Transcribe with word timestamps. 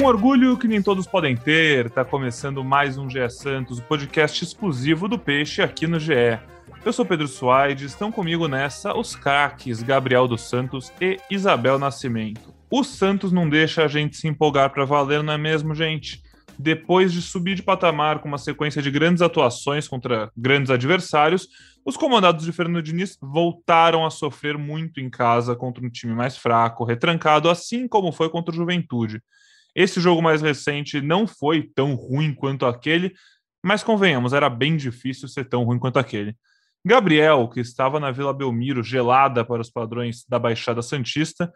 Um 0.00 0.04
orgulho 0.04 0.56
que 0.56 0.68
nem 0.68 0.80
todos 0.80 1.08
podem 1.08 1.36
ter, 1.36 1.90
tá 1.90 2.04
começando 2.04 2.62
mais 2.62 2.96
um 2.96 3.10
GE 3.10 3.28
Santos, 3.30 3.80
o 3.80 3.82
podcast 3.82 4.44
exclusivo 4.44 5.08
do 5.08 5.18
Peixe 5.18 5.60
aqui 5.60 5.88
no 5.88 5.98
GE. 5.98 6.38
Eu 6.84 6.92
sou 6.92 7.04
Pedro 7.04 7.26
Suaide, 7.26 7.86
estão 7.86 8.12
comigo 8.12 8.46
nessa 8.46 8.96
os 8.96 9.16
craques 9.16 9.82
Gabriel 9.82 10.28
dos 10.28 10.42
Santos 10.42 10.92
e 11.00 11.18
Isabel 11.28 11.80
Nascimento. 11.80 12.54
O 12.70 12.84
Santos 12.84 13.32
não 13.32 13.50
deixa 13.50 13.82
a 13.82 13.88
gente 13.88 14.16
se 14.16 14.28
empolgar 14.28 14.70
para 14.70 14.84
valer, 14.84 15.20
não 15.20 15.32
é 15.32 15.38
mesmo, 15.38 15.74
gente? 15.74 16.22
Depois 16.56 17.12
de 17.12 17.20
subir 17.20 17.56
de 17.56 17.62
patamar 17.64 18.20
com 18.20 18.28
uma 18.28 18.38
sequência 18.38 18.80
de 18.80 18.92
grandes 18.92 19.20
atuações 19.20 19.88
contra 19.88 20.30
grandes 20.36 20.70
adversários, 20.70 21.48
os 21.84 21.96
comandados 21.96 22.44
de 22.44 22.52
Fernando 22.52 22.84
Diniz 22.84 23.18
voltaram 23.20 24.06
a 24.06 24.10
sofrer 24.10 24.56
muito 24.56 25.00
em 25.00 25.10
casa 25.10 25.56
contra 25.56 25.84
um 25.84 25.90
time 25.90 26.14
mais 26.14 26.36
fraco, 26.36 26.84
retrancado, 26.84 27.50
assim 27.50 27.88
como 27.88 28.12
foi 28.12 28.30
contra 28.30 28.54
o 28.54 28.56
Juventude. 28.56 29.20
Esse 29.78 30.00
jogo 30.00 30.20
mais 30.20 30.42
recente 30.42 31.00
não 31.00 31.24
foi 31.24 31.62
tão 31.62 31.94
ruim 31.94 32.34
quanto 32.34 32.66
aquele, 32.66 33.14
mas 33.64 33.84
convenhamos, 33.84 34.32
era 34.32 34.50
bem 34.50 34.76
difícil 34.76 35.28
ser 35.28 35.44
tão 35.44 35.62
ruim 35.62 35.78
quanto 35.78 36.00
aquele. 36.00 36.36
Gabriel, 36.84 37.48
que 37.48 37.60
estava 37.60 38.00
na 38.00 38.10
Vila 38.10 38.34
Belmiro, 38.34 38.82
gelada 38.82 39.44
para 39.44 39.62
os 39.62 39.70
padrões 39.70 40.24
da 40.28 40.36
Baixada 40.36 40.82
Santista, 40.82 41.52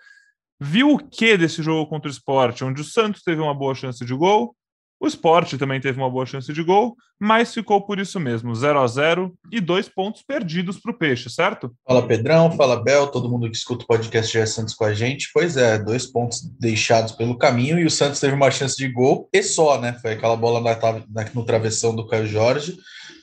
viu 0.61 0.93
o 0.93 0.99
que 0.99 1.37
desse 1.37 1.65
jogo 1.65 1.91
contra 1.91 2.09
o 2.09 2.13
esporte, 2.13 2.63
onde 2.63 2.81
o 2.81 2.85
Santos 2.85 3.25
teve 3.25 3.41
uma 3.41 3.53
boa 3.53 3.75
chance 3.75 4.05
de 4.05 4.15
gol, 4.15 4.55
o 5.03 5.07
esporte 5.09 5.59
também 5.59 5.81
teve 5.81 5.99
uma 5.99 6.09
boa 6.09 6.25
chance 6.25 6.53
de 6.53 6.63
gol, 6.63 6.97
mas 7.21 7.53
ficou 7.53 7.85
por 7.85 7.99
isso 7.99 8.21
mesmo, 8.21 8.55
0 8.55 8.79
a 8.79 8.87
0 8.87 9.35
e 9.51 9.61
dois 9.61 9.89
pontos 9.89 10.23
perdidos 10.23 10.79
para 10.79 10.93
o 10.93 10.97
Peixe, 10.97 11.29
certo? 11.29 11.75
Fala 11.85 12.07
Pedrão, 12.07 12.53
fala 12.53 12.81
Bel, 12.81 13.09
todo 13.09 13.29
mundo 13.29 13.51
que 13.51 13.57
escuta 13.57 13.83
o 13.83 13.89
podcast 13.89 14.33
GE 14.33 14.47
Santos 14.47 14.75
com 14.75 14.85
a 14.85 14.95
gente. 14.95 15.29
Pois 15.35 15.57
é, 15.57 15.77
dois 15.77 16.07
pontos 16.07 16.41
deixados 16.57 17.11
pelo 17.11 17.37
caminho 17.37 17.81
e 17.81 17.85
o 17.85 17.91
Santos 17.91 18.21
teve 18.21 18.35
uma 18.35 18.49
chance 18.53 18.77
de 18.77 18.87
gol 18.87 19.29
e 19.33 19.43
só, 19.43 19.81
né? 19.81 19.99
Foi 20.01 20.13
aquela 20.13 20.37
bola 20.37 20.61
na, 20.61 20.79
na, 21.11 21.31
no 21.35 21.45
travessão 21.45 21.97
do 21.97 22.07
Caio 22.07 22.29
Jorge. 22.29 22.77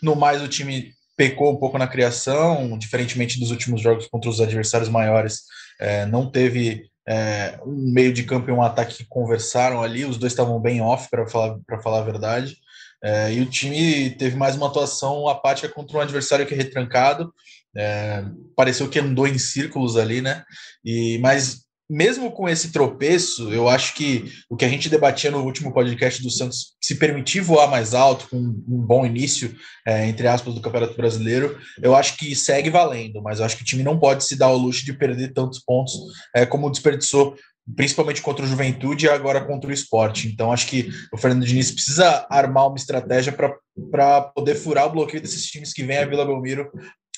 No 0.03 0.17
mais, 0.17 0.41
o 0.41 0.49
time 0.49 0.91
pecou 1.15 1.53
um 1.53 1.57
pouco 1.57 1.77
na 1.77 1.87
criação, 1.87 2.77
diferentemente 2.77 3.39
dos 3.39 3.51
últimos 3.51 3.79
jogos 3.79 4.05
contra 4.07 4.29
os 4.29 4.41
adversários 4.41 4.89
maiores, 4.89 5.43
é, 5.79 6.05
não 6.05 6.29
teve 6.29 6.89
é, 7.09 7.59
um 7.65 7.91
meio 7.91 8.13
de 8.13 8.23
campo 8.23 8.49
e 8.49 8.53
um 8.53 8.61
ataque 8.61 8.97
que 8.97 9.05
conversaram 9.05 9.81
ali, 9.81 10.05
os 10.05 10.19
dois 10.19 10.31
estavam 10.31 10.59
bem 10.59 10.79
off, 10.79 11.09
para 11.09 11.27
falar, 11.27 11.57
falar 11.81 11.99
a 11.99 12.03
verdade. 12.03 12.55
É, 13.03 13.33
e 13.33 13.41
o 13.41 13.47
time 13.47 14.11
teve 14.11 14.35
mais 14.35 14.55
uma 14.55 14.67
atuação 14.67 15.27
apática 15.27 15.67
contra 15.67 15.97
um 15.97 16.01
adversário 16.01 16.45
que 16.45 16.53
é 16.53 16.57
retrancado. 16.57 17.33
É, 17.75 18.23
pareceu 18.55 18.87
que 18.87 18.99
andou 18.99 19.27
em 19.27 19.39
círculos 19.39 19.97
ali, 19.97 20.21
né? 20.21 20.43
E, 20.85 21.17
mas 21.17 21.65
mesmo 21.89 22.31
com 22.31 22.47
esse 22.47 22.71
tropeço, 22.71 23.51
eu 23.51 23.67
acho 23.67 23.95
que 23.95 24.31
o 24.47 24.55
que 24.55 24.63
a 24.63 24.69
gente 24.69 24.89
debatia 24.89 25.31
no 25.31 25.43
último 25.43 25.73
podcast 25.73 26.21
do 26.21 26.29
Santos, 26.29 26.75
se 26.79 26.95
permitir 26.95 27.41
voar 27.41 27.67
mais 27.67 27.95
alto, 27.95 28.27
com 28.29 28.37
um 28.37 28.85
bom 28.85 29.05
início, 29.05 29.55
é, 29.87 30.07
entre 30.07 30.27
aspas, 30.27 30.53
do 30.53 30.61
Campeonato 30.61 30.95
Brasileiro, 30.95 31.57
eu 31.81 31.95
acho 31.95 32.15
que 32.17 32.35
segue 32.35 32.69
valendo, 32.69 33.21
mas 33.23 33.39
eu 33.39 33.45
acho 33.45 33.57
que 33.57 33.63
o 33.63 33.65
time 33.65 33.81
não 33.81 33.97
pode 33.97 34.23
se 34.23 34.35
dar 34.35 34.49
o 34.49 34.57
luxo 34.57 34.85
de 34.85 34.93
perder 34.93 35.33
tantos 35.33 35.59
pontos 35.59 35.93
é, 36.35 36.45
como 36.45 36.69
desperdiçou, 36.69 37.35
principalmente 37.75 38.21
contra 38.21 38.45
o 38.45 38.47
Juventude 38.47 39.07
e 39.07 39.09
agora 39.09 39.43
contra 39.43 39.69
o 39.69 39.73
esporte. 39.73 40.27
Então, 40.27 40.51
acho 40.51 40.67
que 40.67 40.89
o 41.11 41.17
Fernando 41.17 41.45
Diniz 41.45 41.71
precisa 41.71 42.27
armar 42.29 42.67
uma 42.67 42.77
estratégia 42.77 43.31
para 43.31 44.21
poder 44.21 44.55
furar 44.55 44.85
o 44.85 44.91
bloqueio 44.91 45.21
desses 45.21 45.45
times 45.45 45.73
que 45.73 45.83
vêm 45.83 45.97
a 45.97 46.05
Vila 46.05 46.25
Belmiro 46.25 46.69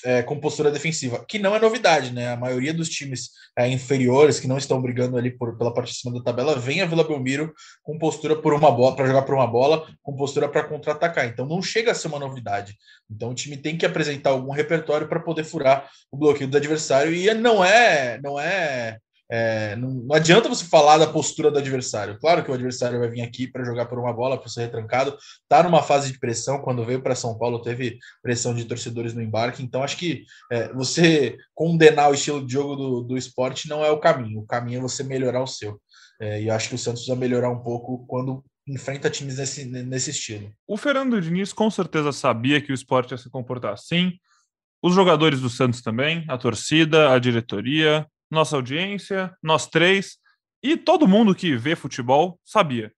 é, 0.04 0.22
com 0.22 0.40
postura 0.40 0.70
defensiva, 0.70 1.24
que 1.26 1.38
não 1.38 1.54
é 1.54 1.60
novidade, 1.60 2.12
né? 2.12 2.32
A 2.32 2.36
maioria 2.36 2.72
dos 2.72 2.88
times 2.88 3.30
é, 3.56 3.68
inferiores 3.68 4.40
que 4.40 4.46
não 4.46 4.58
estão 4.58 4.80
brigando 4.80 5.16
ali 5.16 5.30
por, 5.30 5.56
pela 5.56 5.72
parte 5.72 5.92
de 5.92 5.98
cima 5.98 6.14
da 6.14 6.22
tabela 6.22 6.58
vem 6.58 6.80
a 6.80 6.86
Vila 6.86 7.04
Belmiro 7.04 7.52
com 7.82 7.98
postura 7.98 8.36
por 8.36 8.54
uma 8.54 8.70
bola 8.70 8.96
para 8.96 9.06
jogar 9.06 9.22
por 9.22 9.34
uma 9.34 9.46
bola, 9.46 9.86
com 10.02 10.16
postura 10.16 10.48
para 10.48 10.64
contra-atacar. 10.64 11.26
Então 11.26 11.46
não 11.46 11.62
chega 11.62 11.92
a 11.92 11.94
ser 11.94 12.08
uma 12.08 12.18
novidade. 12.18 12.76
Então 13.10 13.30
o 13.30 13.34
time 13.34 13.56
tem 13.56 13.76
que 13.76 13.86
apresentar 13.86 14.30
algum 14.30 14.52
repertório 14.52 15.08
para 15.08 15.20
poder 15.20 15.44
furar 15.44 15.88
o 16.10 16.16
bloqueio 16.16 16.48
do 16.48 16.56
adversário 16.56 17.14
e 17.14 17.32
não 17.34 17.64
é 17.64 18.20
não 18.22 18.38
é 18.38 18.98
é, 19.34 19.74
não, 19.76 19.88
não, 19.88 20.14
adianta 20.14 20.46
você 20.46 20.62
falar 20.66 20.98
da 20.98 21.06
postura 21.06 21.50
do 21.50 21.58
adversário. 21.58 22.18
Claro 22.18 22.44
que 22.44 22.50
o 22.50 22.54
adversário 22.54 22.98
vai 22.98 23.08
vir 23.08 23.22
aqui 23.22 23.46
para 23.46 23.64
jogar 23.64 23.86
por 23.86 23.98
uma 23.98 24.12
bola, 24.12 24.36
para 24.36 24.50
ser 24.50 24.60
retrancado. 24.64 25.16
Está 25.42 25.62
numa 25.62 25.82
fase 25.82 26.12
de 26.12 26.18
pressão. 26.18 26.60
Quando 26.60 26.84
veio 26.84 27.00
para 27.00 27.14
São 27.14 27.38
Paulo, 27.38 27.62
teve 27.62 27.98
pressão 28.22 28.54
de 28.54 28.66
torcedores 28.66 29.14
no 29.14 29.22
embarque. 29.22 29.62
Então, 29.62 29.82
acho 29.82 29.96
que 29.96 30.26
é, 30.50 30.70
você 30.74 31.38
condenar 31.54 32.10
o 32.10 32.14
estilo 32.14 32.46
de 32.46 32.52
jogo 32.52 32.76
do, 32.76 33.00
do 33.04 33.16
esporte 33.16 33.70
não 33.70 33.82
é 33.82 33.90
o 33.90 33.98
caminho. 33.98 34.40
O 34.40 34.46
caminho 34.46 34.80
é 34.80 34.82
você 34.82 35.02
melhorar 35.02 35.42
o 35.42 35.46
seu. 35.46 35.80
É, 36.20 36.42
e 36.42 36.50
acho 36.50 36.68
que 36.68 36.74
o 36.74 36.78
Santos 36.78 37.00
precisa 37.00 37.18
melhorar 37.18 37.48
um 37.48 37.62
pouco 37.62 38.06
quando 38.06 38.44
enfrenta 38.68 39.08
times 39.08 39.38
nesse, 39.38 39.64
nesse 39.64 40.10
estilo. 40.10 40.52
O 40.68 40.76
Fernando 40.76 41.18
Diniz 41.18 41.54
com 41.54 41.70
certeza 41.70 42.12
sabia 42.12 42.60
que 42.60 42.70
o 42.70 42.74
esporte 42.74 43.12
ia 43.12 43.18
se 43.18 43.30
comportar 43.30 43.72
assim. 43.72 44.12
Os 44.82 44.94
jogadores 44.94 45.40
do 45.40 45.48
Santos 45.48 45.80
também, 45.80 46.22
a 46.28 46.36
torcida, 46.36 47.14
a 47.14 47.18
diretoria, 47.18 48.06
nossa 48.32 48.56
audiência, 48.56 49.36
nós 49.42 49.66
três 49.66 50.16
e 50.62 50.74
todo 50.74 51.06
mundo 51.06 51.34
que 51.34 51.54
vê 51.54 51.76
futebol 51.76 52.40
sabia. 52.42 52.90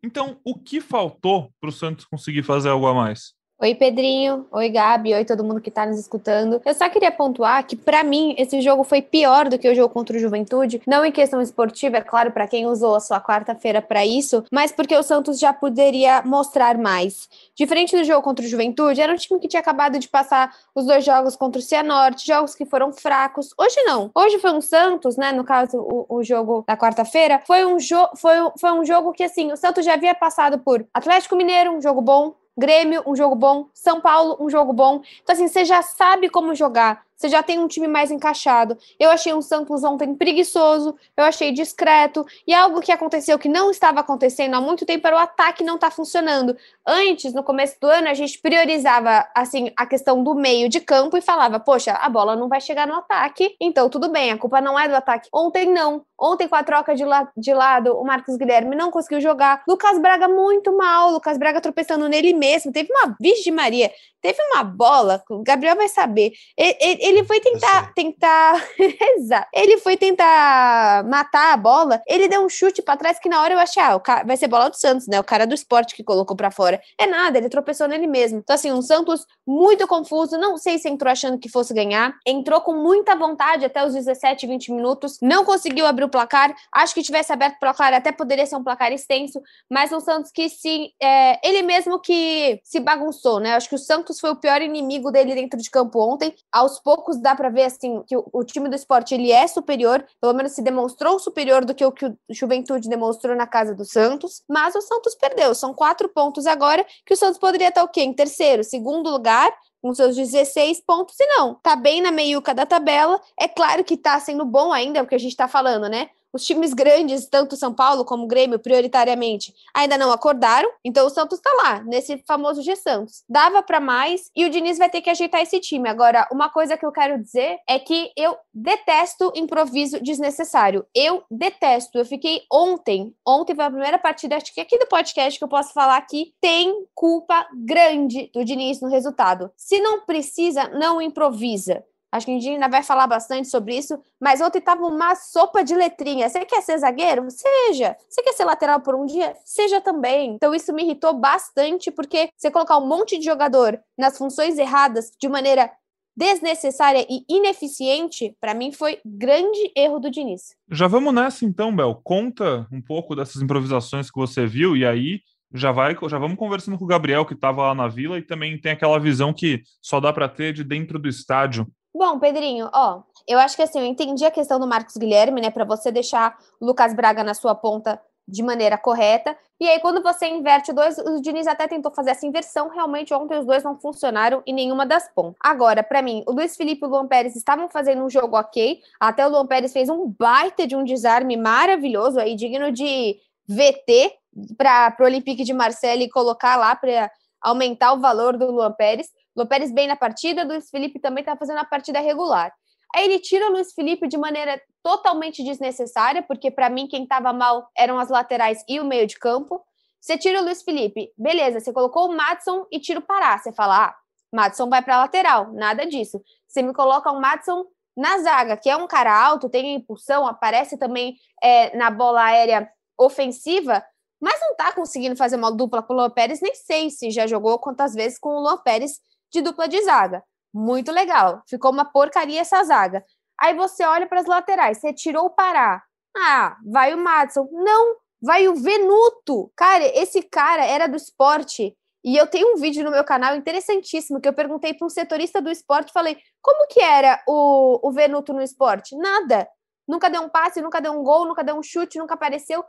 Então, 0.00 0.40
o 0.44 0.56
que 0.56 0.80
faltou 0.80 1.52
para 1.60 1.70
o 1.70 1.72
Santos 1.72 2.04
conseguir 2.04 2.44
fazer 2.44 2.68
algo 2.68 2.86
a 2.86 2.94
mais? 2.94 3.34
Oi, 3.58 3.74
Pedrinho. 3.74 4.46
Oi, 4.52 4.68
Gabi. 4.68 5.14
Oi, 5.14 5.24
todo 5.24 5.42
mundo 5.42 5.62
que 5.62 5.70
está 5.70 5.86
nos 5.86 5.98
escutando. 5.98 6.60
Eu 6.62 6.74
só 6.74 6.90
queria 6.90 7.10
pontuar 7.10 7.66
que, 7.66 7.74
para 7.74 8.04
mim, 8.04 8.34
esse 8.36 8.60
jogo 8.60 8.84
foi 8.84 9.00
pior 9.00 9.48
do 9.48 9.58
que 9.58 9.66
o 9.66 9.74
jogo 9.74 9.94
contra 9.94 10.14
o 10.14 10.20
Juventude. 10.20 10.82
Não 10.86 11.06
em 11.06 11.10
questão 11.10 11.40
esportiva, 11.40 11.96
é 11.96 12.02
claro, 12.02 12.30
para 12.32 12.46
quem 12.46 12.66
usou 12.66 12.94
a 12.94 13.00
sua 13.00 13.18
quarta-feira 13.18 13.80
para 13.80 14.04
isso, 14.04 14.44
mas 14.52 14.72
porque 14.72 14.94
o 14.94 15.02
Santos 15.02 15.38
já 15.38 15.54
poderia 15.54 16.20
mostrar 16.22 16.76
mais. 16.76 17.30
Diferente 17.54 17.96
do 17.96 18.04
jogo 18.04 18.20
contra 18.20 18.44
o 18.44 18.48
Juventude, 18.48 19.00
era 19.00 19.10
um 19.10 19.16
time 19.16 19.40
que 19.40 19.48
tinha 19.48 19.60
acabado 19.60 19.98
de 19.98 20.06
passar 20.06 20.54
os 20.74 20.84
dois 20.84 21.02
jogos 21.02 21.34
contra 21.34 21.58
o 21.58 21.64
Cianorte, 21.64 22.26
jogos 22.26 22.54
que 22.54 22.66
foram 22.66 22.92
fracos. 22.92 23.54
Hoje 23.58 23.82
não. 23.84 24.10
Hoje 24.14 24.38
foi 24.38 24.52
um 24.52 24.60
Santos, 24.60 25.16
né? 25.16 25.32
No 25.32 25.44
caso, 25.44 25.78
o, 25.78 26.18
o 26.18 26.22
jogo 26.22 26.62
da 26.68 26.76
quarta-feira, 26.76 27.40
foi 27.46 27.64
um, 27.64 27.80
jo 27.80 28.06
foi, 28.16 28.34
foi 28.60 28.72
um 28.72 28.84
jogo 28.84 29.12
que, 29.12 29.22
assim, 29.22 29.50
o 29.50 29.56
Santos 29.56 29.82
já 29.82 29.94
havia 29.94 30.14
passado 30.14 30.58
por 30.58 30.86
Atlético 30.92 31.34
Mineiro, 31.34 31.72
um 31.72 31.80
jogo 31.80 32.02
bom, 32.02 32.34
Grêmio, 32.58 33.02
um 33.06 33.14
jogo 33.14 33.34
bom. 33.34 33.68
São 33.74 34.00
Paulo, 34.00 34.36
um 34.40 34.48
jogo 34.50 34.72
bom. 34.72 35.02
Então, 35.22 35.34
assim, 35.34 35.48
você 35.48 35.64
já 35.64 35.82
sabe 35.82 36.28
como 36.30 36.54
jogar. 36.54 37.05
Você 37.16 37.28
já 37.28 37.42
tem 37.42 37.58
um 37.58 37.66
time 37.66 37.88
mais 37.88 38.10
encaixado. 38.10 38.76
Eu 39.00 39.10
achei 39.10 39.32
um 39.32 39.40
Santos 39.40 39.82
ontem 39.82 40.14
preguiçoso, 40.14 40.94
eu 41.16 41.24
achei 41.24 41.50
discreto, 41.50 42.26
e 42.46 42.52
algo 42.52 42.80
que 42.80 42.92
aconteceu 42.92 43.38
que 43.38 43.48
não 43.48 43.70
estava 43.70 44.00
acontecendo 44.00 44.54
há 44.54 44.60
muito 44.60 44.84
tempo 44.84 45.06
era 45.06 45.16
o 45.16 45.18
ataque 45.18 45.64
não 45.64 45.78
tá 45.78 45.90
funcionando. 45.90 46.56
Antes, 46.86 47.32
no 47.32 47.42
começo 47.42 47.76
do 47.80 47.86
ano, 47.86 48.08
a 48.08 48.14
gente 48.14 48.38
priorizava 48.40 49.26
assim 49.34 49.72
a 49.76 49.86
questão 49.86 50.22
do 50.22 50.34
meio 50.34 50.68
de 50.68 50.80
campo 50.80 51.16
e 51.16 51.22
falava: 51.22 51.58
"Poxa, 51.58 51.92
a 51.92 52.08
bola 52.08 52.36
não 52.36 52.48
vai 52.48 52.60
chegar 52.60 52.86
no 52.86 52.94
ataque, 52.94 53.56
então 53.60 53.88
tudo 53.88 54.10
bem, 54.10 54.30
a 54.32 54.38
culpa 54.38 54.60
não 54.60 54.78
é 54.78 54.88
do 54.88 54.94
ataque". 54.94 55.28
Ontem 55.32 55.66
não. 55.72 56.04
Ontem 56.18 56.48
com 56.48 56.56
a 56.56 56.62
troca 56.64 56.94
de, 56.94 57.04
la 57.04 57.30
de 57.36 57.52
lado, 57.52 57.94
o 57.98 58.04
Marcos 58.04 58.36
Guilherme 58.36 58.74
não 58.74 58.90
conseguiu 58.90 59.20
jogar. 59.20 59.62
Lucas 59.68 59.98
Braga 59.98 60.28
muito 60.28 60.74
mal, 60.76 61.10
Lucas 61.10 61.36
Braga 61.38 61.60
tropeçando 61.60 62.08
nele 62.08 62.32
mesmo. 62.32 62.72
Teve 62.72 62.90
uma 62.92 63.14
Virgem 63.20 63.52
Maria, 63.52 63.90
teve 64.22 64.38
uma 64.50 64.64
bola, 64.64 65.22
o 65.30 65.42
Gabriel 65.42 65.76
vai 65.76 65.88
saber. 65.88 66.32
Ele 66.56 67.05
foi 67.24 67.40
tentar, 67.40 67.92
tentar, 67.94 68.64
exato. 69.16 69.48
Ele 69.52 69.78
foi 69.78 69.96
tentar 69.96 71.04
matar 71.04 71.52
a 71.52 71.56
bola. 71.56 72.00
Ele 72.06 72.28
deu 72.28 72.44
um 72.44 72.48
chute 72.48 72.82
para 72.82 72.96
trás 72.96 73.18
que 73.18 73.28
na 73.28 73.42
hora 73.42 73.54
eu 73.54 73.58
achei, 73.58 73.82
ah, 73.82 73.98
cara, 74.00 74.24
vai 74.24 74.36
ser 74.36 74.48
bola 74.48 74.70
do 74.70 74.76
Santos, 74.76 75.06
né? 75.06 75.18
O 75.20 75.24
cara 75.24 75.46
do 75.46 75.54
esporte 75.54 75.94
que 75.94 76.02
colocou 76.02 76.36
para 76.36 76.50
fora. 76.50 76.80
É 76.98 77.06
nada, 77.06 77.38
ele 77.38 77.48
tropeçou 77.48 77.86
nele 77.86 78.06
mesmo. 78.06 78.38
Então 78.38 78.54
assim, 78.54 78.72
um 78.72 78.82
Santos 78.82 79.26
muito 79.46 79.86
confuso. 79.86 80.38
Não 80.38 80.56
sei 80.56 80.78
se 80.78 80.88
entrou 80.88 81.10
achando 81.10 81.38
que 81.38 81.48
fosse 81.48 81.72
ganhar. 81.74 82.14
Entrou 82.26 82.60
com 82.60 82.72
muita 82.72 83.14
vontade 83.14 83.64
até 83.64 83.84
os 83.84 83.94
17, 83.94 84.46
20 84.46 84.72
minutos. 84.72 85.18
Não 85.20 85.44
conseguiu 85.44 85.86
abrir 85.86 86.04
o 86.04 86.08
placar. 86.08 86.54
Acho 86.72 86.94
que 86.94 87.02
tivesse 87.02 87.32
aberto 87.32 87.56
o 87.56 87.60
placar 87.60 87.92
até 87.94 88.12
poderia 88.12 88.46
ser 88.46 88.56
um 88.56 88.64
placar 88.64 88.92
extenso. 88.92 89.40
Mas 89.70 89.92
um 89.92 90.00
Santos 90.00 90.30
que 90.30 90.48
se 90.48 90.92
é, 91.00 91.46
ele 91.46 91.62
mesmo 91.62 92.00
que 92.00 92.60
se 92.64 92.80
bagunçou, 92.80 93.40
né? 93.40 93.54
Acho 93.54 93.68
que 93.68 93.74
o 93.74 93.78
Santos 93.78 94.18
foi 94.18 94.30
o 94.30 94.36
pior 94.36 94.60
inimigo 94.62 95.10
dele 95.10 95.34
dentro 95.34 95.60
de 95.60 95.70
campo 95.70 96.00
ontem. 96.00 96.34
Aos 96.52 96.80
poucos 96.80 96.95
poucos 96.96 97.18
dá 97.18 97.34
para 97.34 97.50
ver 97.50 97.64
assim 97.64 98.02
que 98.06 98.16
o, 98.16 98.26
o, 98.32 98.42
time 98.42 98.68
do 98.68 98.74
esporte 98.74 99.14
ele 99.14 99.30
é 99.30 99.46
superior, 99.46 100.04
pelo 100.18 100.32
menos 100.32 100.52
se 100.52 100.62
demonstrou 100.62 101.18
superior 101.18 101.62
do 101.62 101.74
que 101.74 101.84
o 101.84 101.92
que 101.92 102.06
o 102.06 102.16
Juventude 102.30 102.88
demonstrou 102.88 103.36
na 103.36 103.46
casa 103.46 103.74
do 103.74 103.84
Santos, 103.84 104.42
mas 104.48 104.74
o 104.74 104.80
Santos 104.80 105.14
perdeu. 105.14 105.54
São 105.54 105.74
quatro 105.74 106.08
pontos 106.08 106.46
agora 106.46 106.84
que 107.04 107.12
o 107.12 107.16
Santos 107.16 107.38
poderia 107.38 107.68
estar 107.68 107.84
o 107.84 107.88
quê? 107.88 108.00
Em 108.00 108.14
terceiro, 108.14 108.64
segundo 108.64 109.10
lugar, 109.10 109.52
com 109.82 109.94
seus 109.94 110.16
16 110.16 110.80
pontos, 110.86 111.14
e 111.20 111.26
não, 111.26 111.54
tá 111.56 111.76
bem 111.76 112.00
na 112.00 112.10
meiuca 112.10 112.54
da 112.54 112.64
tabela. 112.64 113.20
É 113.38 113.46
claro 113.46 113.84
que 113.84 113.96
tá 113.96 114.18
sendo 114.18 114.44
bom 114.44 114.72
ainda, 114.72 114.98
é 114.98 115.02
o 115.02 115.06
que 115.06 115.14
a 115.14 115.18
gente 115.18 115.36
tá 115.36 115.46
falando, 115.46 115.88
né? 115.88 116.08
Os 116.32 116.44
times 116.44 116.74
grandes, 116.74 117.26
tanto 117.26 117.56
São 117.56 117.72
Paulo 117.72 118.04
como 118.04 118.26
Grêmio, 118.26 118.58
prioritariamente, 118.58 119.54
ainda 119.74 119.96
não 119.96 120.12
acordaram. 120.12 120.70
Então 120.84 121.06
o 121.06 121.10
Santos 121.10 121.38
está 121.38 121.50
lá, 121.62 121.82
nesse 121.84 122.18
famoso 122.26 122.62
G 122.62 122.76
Santos. 122.76 123.22
Dava 123.28 123.62
para 123.62 123.80
mais 123.80 124.30
e 124.34 124.44
o 124.44 124.50
Diniz 124.50 124.78
vai 124.78 124.90
ter 124.90 125.00
que 125.00 125.10
ajeitar 125.10 125.40
esse 125.40 125.58
time. 125.60 125.88
Agora, 125.88 126.28
uma 126.30 126.48
coisa 126.48 126.76
que 126.76 126.84
eu 126.84 126.92
quero 126.92 127.22
dizer 127.22 127.58
é 127.68 127.78
que 127.78 128.10
eu 128.16 128.36
detesto 128.52 129.32
improviso 129.34 130.00
desnecessário. 130.00 130.84
Eu 130.94 131.24
detesto. 131.30 131.98
Eu 131.98 132.04
fiquei 132.04 132.42
ontem, 132.52 133.14
ontem 133.26 133.54
foi 133.54 133.64
a 133.64 133.70
primeira 133.70 133.98
partida, 133.98 134.36
acho 134.36 134.52
que 134.52 134.60
aqui 134.60 134.78
do 134.78 134.86
podcast 134.86 135.38
que 135.38 135.44
eu 135.44 135.48
posso 135.48 135.72
falar 135.72 136.00
que 136.02 136.32
tem 136.40 136.86
culpa 136.94 137.46
grande 137.54 138.30
do 138.32 138.44
Diniz 138.44 138.80
no 138.80 138.88
resultado. 138.88 139.50
Se 139.56 139.80
não 139.80 140.04
precisa, 140.04 140.68
não 140.68 141.00
improvisa. 141.00 141.84
Acho 142.12 142.26
que 142.26 142.32
a 142.32 142.34
gente 142.34 142.48
ainda 142.48 142.68
vai 142.68 142.82
falar 142.82 143.06
bastante 143.06 143.48
sobre 143.48 143.76
isso, 143.76 143.98
mas 144.20 144.40
ontem 144.40 144.58
estava 144.58 144.86
uma 144.86 145.14
sopa 145.14 145.62
de 145.62 145.74
letrinha. 145.74 146.28
Você 146.28 146.44
quer 146.44 146.62
ser 146.62 146.78
zagueiro? 146.78 147.26
Seja. 147.30 147.96
Você 148.08 148.22
quer 148.22 148.32
ser 148.32 148.44
lateral 148.44 148.80
por 148.80 148.94
um 148.94 149.04
dia? 149.04 149.34
Seja 149.44 149.80
também. 149.80 150.34
Então 150.34 150.54
isso 150.54 150.72
me 150.72 150.82
irritou 150.82 151.14
bastante, 151.14 151.90
porque 151.90 152.28
você 152.36 152.50
colocar 152.50 152.78
um 152.78 152.86
monte 152.86 153.18
de 153.18 153.24
jogador 153.24 153.78
nas 153.98 154.16
funções 154.16 154.56
erradas 154.58 155.10
de 155.20 155.28
maneira 155.28 155.70
desnecessária 156.16 157.06
e 157.10 157.24
ineficiente, 157.28 158.34
para 158.40 158.54
mim 158.54 158.72
foi 158.72 158.98
grande 159.04 159.70
erro 159.76 160.00
do 160.00 160.10
Diniz. 160.10 160.56
Já 160.70 160.86
vamos 160.86 161.12
nessa 161.12 161.44
então, 161.44 161.74
Bel. 161.74 162.00
Conta 162.02 162.66
um 162.72 162.80
pouco 162.80 163.14
dessas 163.14 163.42
improvisações 163.42 164.10
que 164.10 164.18
você 164.18 164.46
viu 164.46 164.74
e 164.74 164.86
aí 164.86 165.20
já 165.52 165.70
vai, 165.72 165.96
já 166.08 166.18
vamos 166.18 166.38
conversando 166.38 166.78
com 166.78 166.84
o 166.84 166.88
Gabriel 166.88 167.24
que 167.24 167.34
estava 167.34 167.62
lá 167.62 167.74
na 167.74 167.86
Vila 167.86 168.18
e 168.18 168.22
também 168.22 168.58
tem 168.58 168.72
aquela 168.72 168.98
visão 168.98 169.32
que 169.32 169.62
só 169.82 170.00
dá 170.00 170.12
para 170.12 170.28
ter 170.28 170.52
de 170.52 170.64
dentro 170.64 170.98
do 170.98 171.08
estádio. 171.08 171.66
Bom, 171.96 172.18
Pedrinho, 172.18 172.68
ó, 172.74 173.00
eu 173.26 173.38
acho 173.38 173.56
que 173.56 173.62
assim, 173.62 173.78
eu 173.78 173.86
entendi 173.86 174.26
a 174.26 174.30
questão 174.30 174.60
do 174.60 174.66
Marcos 174.66 174.98
Guilherme, 174.98 175.40
né, 175.40 175.50
para 175.50 175.64
você 175.64 175.90
deixar 175.90 176.36
o 176.60 176.66
Lucas 176.66 176.92
Braga 176.92 177.24
na 177.24 177.32
sua 177.32 177.54
ponta 177.54 177.98
de 178.28 178.42
maneira 178.42 178.76
correta. 178.76 179.34
E 179.58 179.66
aí, 179.66 179.80
quando 179.80 180.02
você 180.02 180.26
inverte 180.26 180.74
dois, 180.74 180.98
o 180.98 181.22
Diniz 181.22 181.46
até 181.46 181.66
tentou 181.66 181.90
fazer 181.90 182.10
essa 182.10 182.26
inversão. 182.26 182.68
Realmente, 182.68 183.14
ontem 183.14 183.38
os 183.38 183.46
dois 183.46 183.62
não 183.62 183.80
funcionaram 183.80 184.42
em 184.46 184.52
nenhuma 184.52 184.84
das 184.84 185.08
pontas. 185.14 185.36
Agora, 185.40 185.82
para 185.82 186.02
mim, 186.02 186.22
o 186.26 186.32
Luiz 186.32 186.54
Felipe 186.54 186.84
e 186.84 186.86
o 186.86 186.90
Luan 186.90 187.06
Pérez 187.06 187.34
estavam 187.34 187.66
fazendo 187.70 188.04
um 188.04 188.10
jogo 188.10 188.36
ok. 188.36 188.78
Até 189.00 189.26
o 189.26 189.30
Luan 189.30 189.46
Pérez 189.46 189.72
fez 189.72 189.88
um 189.88 190.06
baita 190.06 190.66
de 190.66 190.76
um 190.76 190.84
desarme 190.84 191.34
maravilhoso 191.34 192.20
aí, 192.20 192.34
digno 192.34 192.70
de 192.70 193.16
VT 193.48 194.12
para 194.58 194.94
o 195.00 195.04
Olympique 195.04 195.44
de 195.44 195.54
Marseille 195.54 196.04
e 196.04 196.10
colocar 196.10 196.56
lá 196.56 196.76
para 196.76 197.10
aumentar 197.40 197.94
o 197.94 198.00
valor 198.00 198.36
do 198.36 198.50
Luan 198.50 198.72
Pérez. 198.72 199.08
Luan 199.36 199.46
Pérez 199.46 199.70
bem 199.70 199.86
na 199.86 199.96
partida, 199.96 200.44
Luiz 200.44 200.70
Felipe 200.70 200.98
também 200.98 201.22
está 201.22 201.36
fazendo 201.36 201.58
a 201.58 201.64
partida 201.64 202.00
regular. 202.00 202.52
Aí 202.94 203.04
ele 203.04 203.18
tira 203.18 203.46
o 203.46 203.50
Luiz 203.50 203.74
Felipe 203.74 204.08
de 204.08 204.16
maneira 204.16 204.60
totalmente 204.82 205.44
desnecessária, 205.44 206.22
porque 206.22 206.50
para 206.50 206.70
mim 206.70 206.86
quem 206.86 207.02
estava 207.02 207.32
mal 207.32 207.68
eram 207.76 207.98
as 207.98 208.08
laterais 208.08 208.64
e 208.68 208.80
o 208.80 208.84
meio 208.84 209.06
de 209.06 209.18
campo. 209.18 209.62
Você 210.00 210.16
tira 210.16 210.40
o 210.40 210.44
Luiz 210.44 210.62
Felipe, 210.62 211.12
beleza, 211.18 211.60
você 211.60 211.72
colocou 211.72 212.08
o 212.08 212.16
Matson 212.16 212.64
e 212.70 212.80
tira 212.80 213.00
o 213.00 213.02
Pará. 213.02 213.36
Você 213.38 213.52
fala, 213.52 213.86
ah, 213.86 213.94
Matson 214.32 214.68
vai 214.68 214.82
para 214.82 214.98
lateral, 214.98 215.52
nada 215.52 215.84
disso. 215.84 216.22
Você 216.46 216.62
me 216.62 216.72
coloca 216.72 217.10
o 217.10 217.20
Matson 217.20 217.66
na 217.96 218.18
zaga, 218.18 218.56
que 218.56 218.70
é 218.70 218.76
um 218.76 218.86
cara 218.86 219.12
alto, 219.12 219.48
tem 219.48 219.74
impulsão, 219.74 220.26
aparece 220.26 220.78
também 220.78 221.16
é, 221.42 221.76
na 221.76 221.90
bola 221.90 222.22
aérea 222.22 222.70
ofensiva, 222.98 223.84
mas 224.20 224.38
não 224.40 224.54
tá 224.54 224.72
conseguindo 224.72 225.16
fazer 225.16 225.36
uma 225.36 225.50
dupla 225.50 225.82
com 225.82 225.92
o 225.92 225.96
Luan 225.96 226.10
Pérez, 226.10 226.40
nem 226.40 226.54
sei 226.54 226.90
se 226.90 227.10
já 227.10 227.26
jogou 227.26 227.58
quantas 227.58 227.94
vezes 227.94 228.18
com 228.18 228.30
o 228.30 228.40
Luan 228.40 228.58
Pérez 228.58 229.00
de 229.32 229.42
dupla 229.42 229.68
de 229.68 229.82
zaga. 229.84 230.22
Muito 230.52 230.90
legal. 230.90 231.42
Ficou 231.48 231.70
uma 231.70 231.84
porcaria 231.84 232.40
essa 232.40 232.62
zaga. 232.64 233.04
Aí 233.38 233.54
você 233.54 233.84
olha 233.84 234.06
para 234.06 234.20
as 234.20 234.26
laterais, 234.26 234.78
você 234.78 234.92
tirou 234.92 235.26
o 235.26 235.30
Pará. 235.30 235.82
Ah, 236.16 236.56
vai 236.64 236.94
o 236.94 236.98
Madison. 236.98 237.48
Não, 237.52 237.96
vai 238.22 238.48
o 238.48 238.54
Venuto. 238.54 239.52
Cara, 239.54 239.84
esse 239.84 240.22
cara 240.22 240.64
era 240.64 240.86
do 240.86 240.96
esporte. 240.96 241.76
E 242.02 242.16
eu 242.16 242.26
tenho 242.26 242.54
um 242.54 242.56
vídeo 242.56 242.84
no 242.84 242.90
meu 242.90 243.04
canal 243.04 243.34
interessantíssimo 243.34 244.20
que 244.20 244.28
eu 244.28 244.32
perguntei 244.32 244.72
para 244.72 244.86
um 244.86 244.88
setorista 244.88 245.42
do 245.42 245.50
esporte, 245.50 245.92
falei, 245.92 246.16
como 246.40 246.68
que 246.68 246.80
era 246.80 247.20
o, 247.26 247.80
o 247.82 247.90
Venuto 247.90 248.32
no 248.32 248.40
esporte? 248.40 248.96
Nada. 248.96 249.48
Nunca 249.88 250.08
deu 250.08 250.22
um 250.22 250.28
passe, 250.28 250.62
nunca 250.62 250.80
deu 250.80 250.92
um 250.92 251.02
gol, 251.02 251.26
nunca 251.26 251.42
deu 251.44 251.56
um 251.56 251.62
chute, 251.62 251.98
nunca 251.98 252.14
apareceu. 252.14 252.64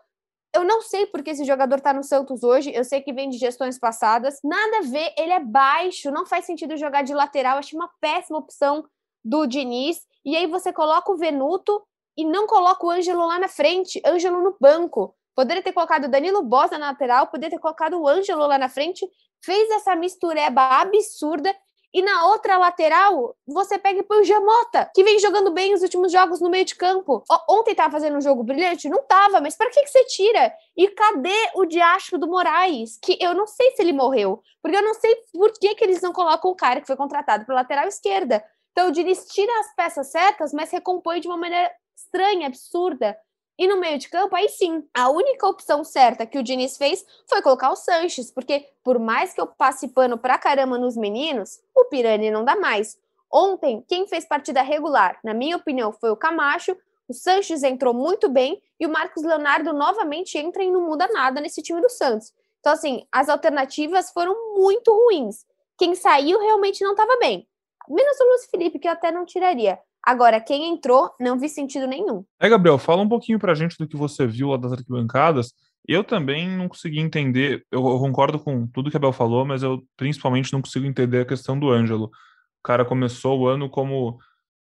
Eu 0.54 0.64
não 0.64 0.82
sei 0.82 1.06
porque 1.06 1.32
esse 1.32 1.46
jogador 1.46 1.80
tá 1.82 1.94
no 1.94 2.04
Santos 2.04 2.44
hoje. 2.44 2.72
Eu 2.74 2.84
sei 2.84 3.02
que 3.02 3.14
vem 3.14 3.30
de 3.30 3.38
gestões 3.38 3.78
passadas. 3.78 4.40
Nada 4.44 4.80
a 4.80 4.82
ver, 4.82 5.14
ele 5.18 5.32
é 5.32 5.40
baixo, 5.40 6.12
não 6.12 6.26
faz 6.26 6.46
sentido 6.46 6.78
jogar 6.78 7.04
de 7.04 7.14
lateral. 7.14 7.58
Achei 7.58 7.78
uma 7.78 7.90
péssima 8.00 8.40
opção 8.40 8.86
do 9.24 9.46
Diniz. 9.46 10.00
E 10.26 10.36
aí 10.36 10.48
você 10.48 10.74
coloca 10.74 11.12
o 11.12 11.18
Venuto 11.18 11.82
e 12.18 12.26
não 12.26 12.48
coloca 12.48 12.86
o 12.86 12.90
Ângelo 12.90 13.28
lá 13.28 13.38
na 13.40 13.48
frente, 13.48 14.02
Ângelo 14.06 14.42
no 14.42 14.58
banco. 14.60 15.16
Poderia 15.36 15.62
ter 15.62 15.72
colocado 15.72 16.06
o 16.06 16.10
Danilo 16.10 16.42
Bosa 16.42 16.80
na 16.80 16.88
lateral, 16.88 17.28
poderia 17.28 17.56
ter 17.56 17.62
colocado 17.62 18.02
o 18.02 18.08
Ângelo 18.08 18.48
lá 18.48 18.58
na 18.58 18.70
frente. 18.70 19.08
Fez 19.44 19.70
essa 19.70 19.96
mistureba 19.96 20.62
absurda 20.82 21.54
e 21.98 22.02
na 22.04 22.28
outra 22.28 22.60
lateral, 22.60 23.36
você 23.48 23.80
pega 23.80 24.06
e 24.08 24.14
o 24.14 24.24
Jamota, 24.24 24.88
que 24.94 25.04
vem 25.04 25.18
jogando 25.18 25.50
bem 25.50 25.74
os 25.74 25.82
últimos 25.82 26.12
jogos 26.12 26.40
no 26.40 26.48
meio 26.48 26.64
de 26.64 26.76
campo. 26.76 27.24
Ontem 27.50 27.74
tava 27.74 27.90
fazendo 27.90 28.16
um 28.16 28.22
jogo 28.22 28.44
brilhante? 28.44 28.88
Não 28.88 29.02
tava, 29.02 29.42
mas 29.42 29.56
para 29.56 29.72
que, 29.72 29.82
que 29.82 29.90
você 29.90 30.06
tira? 30.06 30.54
E 30.78 30.90
cadê 30.90 31.50
o 31.56 31.66
diacho 31.66 32.20
do 32.20 32.28
Moraes? 32.28 33.00
Que 33.02 33.18
eu 33.20 33.34
não 33.34 33.48
sei 33.48 33.72
se 33.72 33.82
ele 33.82 33.94
morreu, 33.94 34.44
porque 34.62 34.78
eu 34.78 34.84
não 34.84 34.94
sei 34.94 35.16
por 35.34 35.52
que, 35.54 35.74
que 35.74 35.84
eles 35.84 36.00
não 36.00 36.14
colocam 36.14 36.52
o 36.52 36.56
cara 36.56 36.80
que 36.80 36.86
foi 36.86 36.96
contratado 36.96 37.48
para 37.48 37.56
lateral 37.56 37.88
esquerda. 37.88 38.46
Então 38.74 38.90
o 38.90 38.92
Diniz 38.92 39.26
tira 39.26 39.52
as 39.60 39.74
peças 39.76 40.12
certas, 40.12 40.54
mas 40.54 40.70
recompõe 40.70 41.20
de 41.20 41.28
uma 41.28 41.36
maneira 41.36 41.72
estranha, 41.98 42.46
absurda. 42.46 43.18
E 43.58 43.68
no 43.68 43.78
meio 43.78 43.98
de 43.98 44.08
campo, 44.08 44.36
aí 44.36 44.48
sim, 44.50 44.88
a 44.94 45.10
única 45.10 45.48
opção 45.48 45.84
certa 45.84 46.28
que 46.28 46.38
o 46.38 46.44
Diniz 46.44 46.78
fez 46.78 47.04
foi 47.28 47.42
colocar 47.42 47.72
o 47.72 47.76
Sanches, 47.76 48.30
porque 48.30 48.70
por 48.84 49.00
mais 49.00 49.34
que 49.34 49.42
eu 49.42 49.48
passe 49.48 49.88
pano 49.88 50.18
pra 50.18 50.38
caramba 50.38 50.78
nos 50.78 50.96
meninos, 50.96 51.60
o 51.76 51.86
Pirani 51.86 52.30
não 52.30 52.46
dá 52.46 52.56
mais. 52.56 53.00
Ontem, 53.34 53.84
quem 53.88 54.08
fez 54.08 54.26
partida 54.26 54.62
regular, 54.62 55.20
na 55.24 55.34
minha 55.34 55.58
opinião, 55.58 55.92
foi 55.92 56.12
o 56.12 56.16
Camacho, 56.16 56.78
o 57.08 57.14
Sanches 57.14 57.64
entrou 57.64 57.94
muito 57.94 58.30
bem 58.30 58.62
e 58.80 58.86
o 58.86 58.92
Marcos 58.92 59.24
Leonardo 59.24 59.74
novamente 59.74 60.38
entra 60.38 60.64
e 60.64 60.70
não 60.70 60.82
muda 60.82 61.08
nada 61.08 61.42
nesse 61.42 61.62
time 61.62 61.82
do 61.82 61.90
Santos. 61.90 62.34
Então, 62.60 62.74
assim, 62.74 63.08
as 63.12 63.30
alternativas 63.30 64.12
foram 64.12 64.36
muito 64.56 64.92
ruins. 64.92 65.46
Quem 65.78 65.96
saiu 65.96 66.40
realmente 66.40 66.84
não 66.84 66.92
estava 66.92 67.18
bem. 67.18 67.48
Menos 67.88 68.20
o 68.20 68.24
Luiz 68.26 68.46
Felipe, 68.46 68.78
que 68.78 68.88
eu 68.88 68.92
até 68.92 69.12
não 69.12 69.26
tiraria. 69.26 69.80
Agora, 70.08 70.40
quem 70.40 70.72
entrou, 70.72 71.14
não 71.20 71.38
vi 71.38 71.50
sentido 71.50 71.86
nenhum. 71.86 72.24
É, 72.40 72.48
Gabriel, 72.48 72.78
fala 72.78 73.02
um 73.02 73.10
pouquinho 73.10 73.38
pra 73.38 73.54
gente 73.54 73.78
do 73.78 73.86
que 73.86 73.98
você 73.98 74.26
viu 74.26 74.48
lá 74.48 74.56
das 74.56 74.72
arquibancadas. 74.72 75.52
Eu 75.86 76.02
também 76.02 76.48
não 76.48 76.70
consegui 76.70 77.02
entender, 77.02 77.66
eu, 77.70 77.82
concordo 77.82 78.40
com 78.40 78.66
tudo 78.68 78.90
que 78.90 78.96
a 78.96 79.00
Bel 79.02 79.12
falou, 79.12 79.44
mas 79.44 79.64
eu 79.64 79.84
principalmente 79.98 80.54
não 80.54 80.62
consigo 80.62 80.86
entender 80.86 81.20
a 81.20 81.26
questão 81.26 81.60
do 81.60 81.70
Ângelo. 81.70 82.06
O 82.06 82.64
cara 82.64 82.86
começou 82.86 83.38
o 83.38 83.48
ano 83.50 83.70
como 83.70 84.18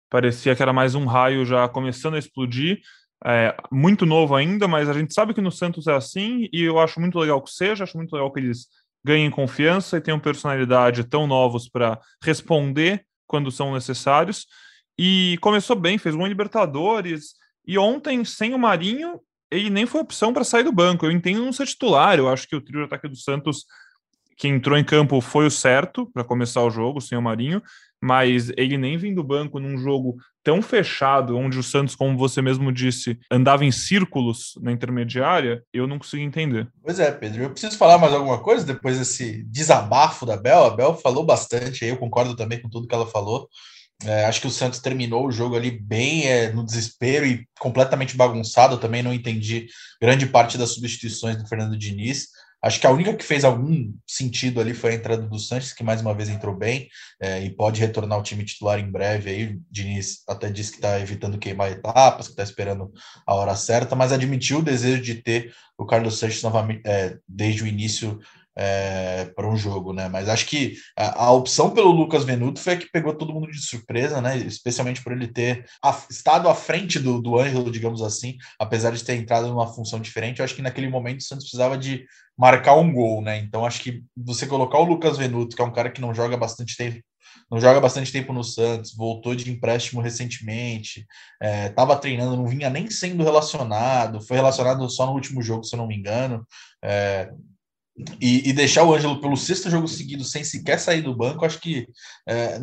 parecia 0.10 0.56
que 0.56 0.64
era 0.64 0.74
mais 0.74 0.96
um 0.96 1.06
raio 1.06 1.46
já 1.46 1.70
começando 1.70 2.16
a 2.16 2.20
explodir, 2.20 2.82
é, 3.24 3.56
muito 3.72 4.04
novo 4.04 4.36
ainda, 4.36 4.68
mas 4.68 4.90
a 4.90 4.94
gente 4.94 5.14
sabe 5.14 5.32
que 5.36 5.42
no 5.42 5.52
Santos 5.52 5.86
é 5.86 5.94
assim, 5.94 6.50
e 6.52 6.64
eu 6.64 6.80
acho 6.80 7.00
muito 7.00 7.20
legal 7.20 7.40
que 7.40 7.52
seja, 7.52 7.84
acho 7.84 7.98
muito 7.98 8.14
legal 8.14 8.34
que 8.34 8.40
eles 8.40 8.66
ganhem 9.04 9.30
confiança 9.30 9.98
e 9.98 10.02
tenham 10.02 10.20
personalidade 10.20 11.04
tão 11.04 11.28
novos 11.28 11.70
para 11.70 12.00
responder 12.24 13.06
quando 13.28 13.52
são 13.52 13.76
necessários. 13.76 14.48
E 14.98 15.38
começou 15.42 15.76
bem, 15.76 15.98
fez 15.98 16.16
um 16.16 16.26
Libertadores. 16.26 17.36
E 17.68 17.78
ontem, 17.78 18.24
sem 18.24 18.54
o 18.54 18.60
Marinho, 18.60 19.20
ele 19.52 19.70
nem 19.70 19.86
foi 19.86 20.02
opção 20.02 20.34
para 20.34 20.44
sair 20.44 20.64
do 20.64 20.72
banco. 20.72 21.06
Eu 21.06 21.12
entendo 21.12 21.44
não 21.44 21.54
ser 21.54 21.68
titular. 21.68 22.18
Eu 22.18 22.30
acho 22.30 22.48
que 22.48 22.56
o 22.56 22.62
trio 22.62 22.80
de 22.80 22.86
ataque 22.86 23.08
do 23.08 23.16
Santos, 23.16 23.66
que 24.38 24.48
entrou 24.48 24.78
em 24.78 24.84
campo, 24.84 25.20
foi 25.22 25.46
o 25.46 25.52
certo 25.52 26.10
para 26.14 26.24
começar 26.24 26.64
o 26.64 26.70
jogo, 26.70 27.02
sem 27.02 27.18
o 27.18 27.22
Marinho. 27.22 27.62
Mas 28.02 28.52
ele 28.58 28.78
nem 28.78 28.98
vindo 28.98 29.16
do 29.16 29.24
banco 29.24 29.60
num 29.60 29.78
jogo 29.78 30.18
tão 30.44 30.62
fechado, 30.62 31.36
onde 31.36 31.58
o 31.58 31.64
Santos, 31.64 31.96
como 31.96 32.16
você 32.18 32.40
mesmo 32.40 32.72
disse, 32.72 33.18
andava 33.32 33.66
em 33.66 33.72
círculos 33.72 34.54
na 34.62 34.72
intermediária, 34.72 35.64
eu 35.74 35.88
não 35.88 35.98
consigo 35.98 36.22
entender. 36.22 36.68
Pois 36.84 37.00
é, 37.00 37.12
Pedro. 37.12 37.44
Eu 37.44 37.50
preciso 37.50 37.78
falar 37.78 37.98
mais 37.98 38.14
alguma 38.14 38.40
coisa 38.40 38.64
depois 38.64 39.00
desse 39.00 39.44
desabafo 39.46 40.26
da 40.26 40.38
Bel. 40.38 40.66
A 40.66 40.70
Bel 40.70 40.94
falou 40.96 41.26
bastante 41.26 41.84
eu 41.84 41.98
concordo 41.98 42.36
também 42.36 42.62
com 42.62 42.70
tudo 42.70 42.88
que 42.88 42.94
ela 42.94 43.08
falou. 43.08 43.50
É, 44.04 44.26
acho 44.26 44.42
que 44.42 44.48
o 44.48 44.52
Santos 44.52 44.80
terminou 44.80 45.26
o 45.26 45.32
jogo 45.32 45.56
ali 45.56 45.72
bem 45.72 46.28
é, 46.28 46.52
no 46.52 46.66
desespero 46.66 47.26
e 47.26 47.48
completamente 47.60 48.18
bagunçado. 48.18 48.78
Também 48.78 49.02
não 49.02 49.14
entendi 49.14 49.68
grande 50.02 50.26
parte 50.26 50.58
das 50.58 50.72
substituições 50.72 51.38
do 51.38 51.48
Fernando 51.48 51.78
Diniz. 51.78 52.28
Acho 52.62 52.80
que 52.80 52.88
a 52.88 52.92
única 52.92 53.14
que 53.14 53.24
fez 53.24 53.44
algum 53.44 53.94
sentido 54.08 54.60
ali 54.60 54.74
foi 54.74 54.92
a 54.92 54.96
entrada 54.96 55.22
do 55.22 55.38
Sanches, 55.38 55.72
que 55.72 55.84
mais 55.84 56.02
uma 56.02 56.16
vez 56.16 56.30
entrou 56.30 56.56
bem 56.56 56.88
é, 57.22 57.44
e 57.44 57.52
pode 57.52 57.80
retornar 57.80 58.18
ao 58.18 58.24
time 58.24 58.44
titular 58.44 58.80
em 58.80 58.92
breve. 58.92 59.30
Aí 59.30 59.46
o 59.54 59.62
Diniz 59.70 60.24
até 60.28 60.50
disse 60.50 60.72
que 60.72 60.78
está 60.78 61.00
evitando 61.00 61.38
queimar 61.38 61.72
etapas, 61.72 62.26
que 62.26 62.34
está 62.34 62.42
esperando 62.42 62.92
a 63.28 63.36
hora 63.36 63.56
certa, 63.56 63.96
mas 63.96 64.12
admitiu 64.12 64.60
o 64.60 64.64
desejo 64.64 65.02
de 65.02 65.16
ter 65.16 65.54
o 65.78 65.86
Carlos 65.86 66.18
Sanches 66.18 66.42
novamente 66.42 66.82
é, 66.86 67.18
desde 67.28 67.62
o 67.62 67.68
início 67.68 68.20
é, 68.58 69.26
para 69.36 69.48
um 69.48 69.58
jogo, 69.58 69.92
né? 69.94 70.08
Mas 70.08 70.30
acho 70.30 70.46
que 70.46 70.76
a, 70.98 71.26
a, 71.26 71.32
opção 71.32 71.72
pelo 71.72 71.92
Lucas 71.92 72.24
Venuto 72.24 72.60
foi 72.60 72.74
a 72.74 72.78
que 72.78 72.90
pegou 72.92 73.14
todo 73.14 73.34
mundo 73.34 73.52
de 73.52 73.62
surpresa, 73.62 74.22
né? 74.22 74.38
Especialmente 74.38 75.04
por 75.04 75.12
ele 75.12 75.28
ter 75.28 75.66
a, 75.84 75.98
estado 76.10 76.48
à 76.48 76.56
frente 76.56 77.00
do, 77.00 77.22
do 77.22 77.38
Ângelo, 77.38 77.70
digamos 77.70 78.02
assim, 78.02 78.38
apesar 78.60 78.92
de 78.92 79.04
ter 79.04 79.16
entrado 79.16 79.48
numa 79.48 79.74
função 79.74 80.00
diferente. 80.00 80.40
Eu 80.40 80.46
acho 80.46 80.56
que 80.56 80.62
naquele 80.62 80.88
momento 80.88 81.20
o 81.20 81.24
Santos 81.24 81.46
precisava 81.46 81.78
de 81.78 82.06
marcar 82.38 82.76
um 82.76 82.92
gol, 82.94 83.22
né? 83.22 83.38
Então 83.40 83.66
acho 83.66 83.82
que 83.82 84.04
você 84.16 84.48
colocar 84.48 84.80
o 84.80 84.86
Lucas 84.86 85.18
Venuto, 85.18 85.56
que 85.56 85.62
é 85.62 85.66
um 85.66 85.74
cara 85.74 85.90
que 85.90 86.02
não 86.02 86.14
joga 86.14 86.38
bastante 86.38 86.78
tempo 86.78 87.02
não 87.50 87.60
joga 87.60 87.80
bastante 87.80 88.12
tempo 88.12 88.34
no 88.34 88.44
Santos, 88.44 88.96
voltou 88.96 89.36
de 89.36 89.52
empréstimo 89.52 90.02
recentemente, 90.02 91.06
estava 91.42 91.94
é, 91.94 91.98
treinando, 91.98 92.38
não 92.38 92.48
vinha 92.48 92.70
nem 92.70 92.90
sendo 92.90 93.24
relacionado, 93.24 94.22
foi 94.22 94.38
relacionado 94.38 94.90
só 94.90 95.06
no 95.06 95.14
último 95.14 95.42
jogo, 95.42 95.64
se 95.64 95.76
eu 95.76 95.78
não 95.78 95.88
me 95.88 95.96
engano. 95.96 96.46
É, 96.84 97.32
e, 98.20 98.50
e, 98.50 98.54
deixar 98.54 98.84
o 98.84 98.94
Ângelo 98.94 99.22
pelo 99.22 99.38
sexto 99.38 99.70
jogo 99.70 99.88
seguido 99.88 100.24
sem 100.24 100.44
sequer 100.44 100.80
sair 100.80 101.02
do 101.02 101.16
banco, 101.16 101.46
acho 101.46 101.60
que 101.60 101.88
é, 102.28 102.60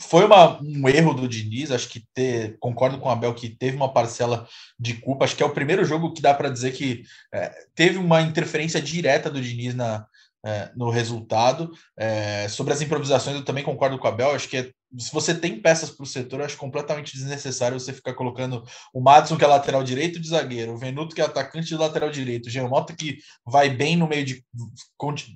foi 0.00 0.24
uma, 0.24 0.60
um 0.60 0.88
erro 0.88 1.14
do 1.14 1.28
Diniz. 1.28 1.70
Acho 1.70 1.88
que 1.88 2.04
ter, 2.12 2.56
concordo 2.58 2.98
com 2.98 3.08
o 3.08 3.12
Abel 3.12 3.34
que 3.34 3.48
teve 3.48 3.76
uma 3.76 3.92
parcela 3.92 4.48
de 4.78 4.94
culpa. 4.94 5.24
Acho 5.24 5.36
que 5.36 5.42
é 5.42 5.46
o 5.46 5.54
primeiro 5.54 5.84
jogo 5.84 6.12
que 6.12 6.22
dá 6.22 6.34
para 6.34 6.48
dizer 6.48 6.72
que 6.72 7.04
é, 7.32 7.52
teve 7.74 7.98
uma 7.98 8.20
interferência 8.22 8.80
direta 8.80 9.30
do 9.30 9.40
Diniz 9.40 9.74
na, 9.74 10.06
é, 10.44 10.70
no 10.76 10.90
resultado. 10.90 11.70
É, 11.96 12.48
sobre 12.48 12.72
as 12.72 12.82
improvisações, 12.82 13.36
eu 13.36 13.44
também 13.44 13.64
concordo 13.64 13.98
com 13.98 14.06
o 14.06 14.10
Abel. 14.10 14.32
Acho 14.32 14.48
que 14.48 14.56
é 14.56 14.70
se 14.98 15.12
você 15.12 15.34
tem 15.34 15.60
peças 15.60 15.90
para 15.90 16.04
o 16.04 16.06
setor, 16.06 16.42
acho 16.42 16.56
completamente 16.56 17.12
desnecessário 17.14 17.78
você 17.78 17.92
ficar 17.92 18.14
colocando 18.14 18.62
o 18.92 19.00
Madison, 19.00 19.36
que 19.36 19.44
é 19.44 19.46
lateral 19.46 19.82
direito 19.82 20.20
de 20.20 20.28
zagueiro, 20.28 20.72
o 20.72 20.78
Venuto, 20.78 21.14
que 21.14 21.20
é 21.20 21.24
atacante 21.24 21.66
de 21.66 21.76
lateral 21.76 22.10
direito, 22.10 22.46
o 22.46 22.50
Geomota, 22.50 22.94
que 22.94 23.18
vai 23.44 23.68
bem 23.68 23.96
no 23.96 24.06
meio 24.06 24.24
de. 24.24 24.44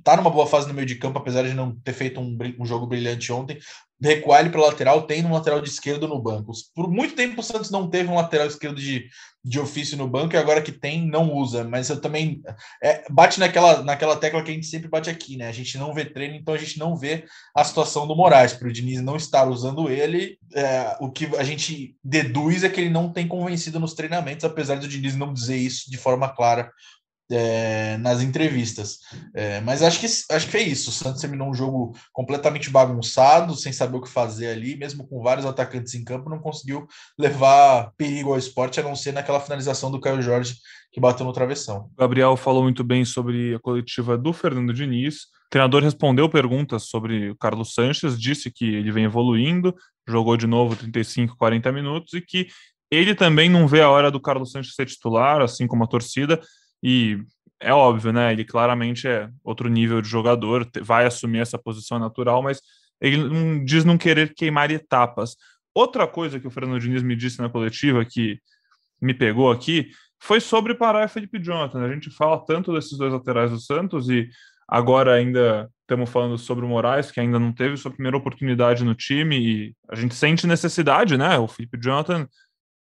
tá 0.05 0.17
numa 0.17 0.31
boa 0.31 0.47
fase 0.47 0.69
no 0.69 0.75
meio 0.75 0.87
de 0.87 0.97
campo, 0.97 1.19
apesar 1.19 1.43
de 1.43 1.55
não 1.55 1.75
ter 1.81 1.93
feito 1.93 2.21
um, 2.21 2.37
um 2.59 2.65
jogo 2.65 2.87
brilhante 2.87 3.33
ontem, 3.33 3.59
recuar 4.00 4.40
ele 4.40 4.50
para 4.50 4.61
lateral, 4.61 5.02
tem 5.02 5.25
um 5.25 5.33
lateral 5.33 5.61
de 5.61 5.69
esquerdo 5.69 6.07
no 6.07 6.21
banco. 6.21 6.52
Por 6.75 6.88
muito 6.88 7.14
tempo 7.14 7.40
o 7.40 7.45
Santos 7.45 7.71
não 7.71 7.90
teve 7.90 8.09
um 8.09 8.14
lateral 8.14 8.47
esquerdo 8.47 8.76
de, 8.76 9.09
de 9.45 9.59
ofício 9.59 9.97
no 9.97 10.09
banco 10.09 10.35
e 10.35 10.38
agora 10.38 10.62
que 10.62 10.71
tem, 10.71 11.07
não 11.07 11.33
usa. 11.33 11.64
Mas 11.64 11.88
eu 11.88 12.00
também 12.00 12.40
é, 12.83 13.05
bate 13.11 13.40
naquela, 13.40 13.83
naquela 13.83 14.17
tecla 14.17 14.43
que 14.43 14.50
a 14.50 14.55
gente 14.55 14.67
sempre 14.67 14.88
bate 14.88 15.11
aqui, 15.11 15.37
né? 15.37 15.49
A 15.49 15.52
gente 15.52 15.76
não 15.76 15.93
vê 15.93 16.05
treino, 16.05 16.37
então 16.37 16.55
a 16.55 16.59
gente 16.59 16.78
não 16.78 16.97
vê 16.97 17.25
a 17.57 17.64
situação 17.64 18.07
do 18.07 18.14
Moraes, 18.14 18.52
para 18.52 18.69
o 18.69 18.73
Diniz 18.73 19.02
não 19.02 19.17
estar 19.17 19.49
usando 19.49 19.90
ele. 19.90 20.38
É, 20.55 20.97
o 21.00 21.11
que 21.11 21.26
a 21.37 21.43
gente 21.43 21.97
deduz 22.02 22.62
é 22.62 22.69
que 22.69 22.81
ele 22.81 22.90
não 22.90 23.12
tem 23.12 23.26
convencido 23.26 23.81
nos 23.81 23.95
treinamentos, 23.95 24.45
apesar 24.45 24.76
do 24.76 24.88
Diniz 24.88 25.17
não 25.17 25.33
dizer 25.33 25.57
isso 25.57 25.90
de 25.90 25.97
forma 25.97 26.28
clara 26.28 26.71
é, 27.30 27.97
nas 27.99 28.23
entrevistas. 28.23 28.99
É, 29.35 29.61
mas 29.61 29.82
acho 29.82 30.00
que, 30.00 30.06
acho 30.06 30.47
que 30.47 30.52
foi 30.52 30.62
isso. 30.62 30.90
O 30.90 30.92
Santos 30.92 31.20
terminou 31.20 31.49
um 31.49 31.54
jogo 31.54 31.94
completamente 32.12 32.70
bagunçado, 32.70 33.54
sem 33.54 33.73
saber 33.73 33.99
o 33.99 34.02
que 34.02 34.08
fazer 34.08 34.49
ali, 34.49 34.76
mesmo 34.76 35.06
com 35.06 35.23
vários 35.23 35.47
atacantes 35.47 35.94
em 35.94 36.04
campo, 36.04 36.30
não 36.30 36.38
conseguiu 36.38 36.87
levar 37.18 37.92
perigo 37.97 38.32
ao 38.32 38.38
esporte, 38.38 38.80
a 38.80 38.82
não 38.82 38.97
ser 38.97 39.12
naquela 39.12 39.40
finalização 39.40 39.90
do 39.90 40.00
Caio 40.00 40.23
Jorge 40.23 40.56
que 40.90 41.00
bateu 41.00 41.25
no 41.25 41.32
travessão. 41.32 41.90
O 41.97 42.00
Gabriel 42.00 42.37
falou 42.37 42.62
muito 42.62 42.82
bem 42.82 43.04
sobre 43.04 43.54
a 43.54 43.58
coletiva 43.58 44.16
do 44.16 44.32
Fernando 44.32 44.73
Diniz. 44.73 45.25
O 45.47 45.50
treinador 45.50 45.82
respondeu 45.82 46.28
perguntas 46.28 46.85
sobre 46.85 47.30
o 47.30 47.37
Carlos 47.37 47.75
Sanches, 47.75 48.18
disse 48.18 48.50
que 48.50 48.75
ele 48.75 48.90
vem 48.90 49.04
evoluindo, 49.04 49.75
jogou 50.06 50.37
de 50.37 50.47
novo 50.47 50.75
35, 50.75 51.37
40 51.37 51.73
minutos 51.73 52.14
e 52.14 52.20
que 52.20 52.49
ele 52.90 53.14
também 53.14 53.50
não 53.50 53.68
vê 53.68 53.82
a 53.82 53.90
hora 53.90 54.11
do 54.11 54.20
Carlos 54.20 54.50
Sanches 54.50 54.75
ser 54.75 54.87
titular, 54.87 55.42
assim 55.42 55.66
como 55.66 55.85
a 55.85 55.87
torcida, 55.87 56.40
e 56.82 57.18
é 57.61 57.73
óbvio, 57.73 58.12
né? 58.12 58.32
Ele 58.32 58.44
claramente 58.44 59.06
é 59.08 59.28
outro 59.42 59.68
nível 59.68 60.00
de 60.00 60.08
jogador, 60.08 60.68
vai 60.82 61.06
assumir 61.06 61.40
essa 61.40 61.58
posição 61.58 61.99
natural, 61.99 62.42
mas 62.42 62.61
ele 63.00 63.16
não, 63.16 63.64
diz 63.64 63.85
não 63.85 63.99
querer 63.99 64.35
queimar 64.35 64.70
etapas. 64.70 65.37
Outra 65.75 66.06
coisa 66.06 66.40
que 66.40 66.47
o 66.47 66.50
Fernando 66.50 66.80
Diniz 66.80 67.02
me 67.02 67.16
disse 67.16 67.40
na 67.40 67.49
coletiva 67.49 68.04
que 68.04 68.40
me 69.00 69.14
pegou 69.14 69.50
aqui 69.50 69.90
foi 70.20 70.40
sobre 70.40 70.75
Pará 70.75 71.04
e 71.04 71.08
Felipe 71.08 71.38
Jonathan. 71.38 71.80
A 71.85 71.92
gente 71.92 72.11
fala 72.11 72.44
tanto 72.44 72.73
desses 72.73 72.97
dois 72.99 73.12
laterais 73.12 73.50
do 73.50 73.61
Santos 73.61 74.08
e 74.08 74.28
agora 74.66 75.14
ainda 75.14 75.70
estamos 75.82 76.11
falando 76.11 76.37
sobre 76.37 76.64
o 76.64 76.68
Moraes, 76.68 77.11
que 77.11 77.20
ainda 77.20 77.38
não 77.38 77.52
teve 77.52 77.76
sua 77.76 77.90
primeira 77.90 78.16
oportunidade 78.16 78.85
no 78.85 78.94
time 78.94 79.38
e 79.38 79.75
a 79.88 79.94
gente 79.94 80.14
sente 80.14 80.47
necessidade, 80.47 81.16
né? 81.16 81.38
O 81.38 81.49
Felipe 81.49 81.78
Jonathan, 81.80 82.28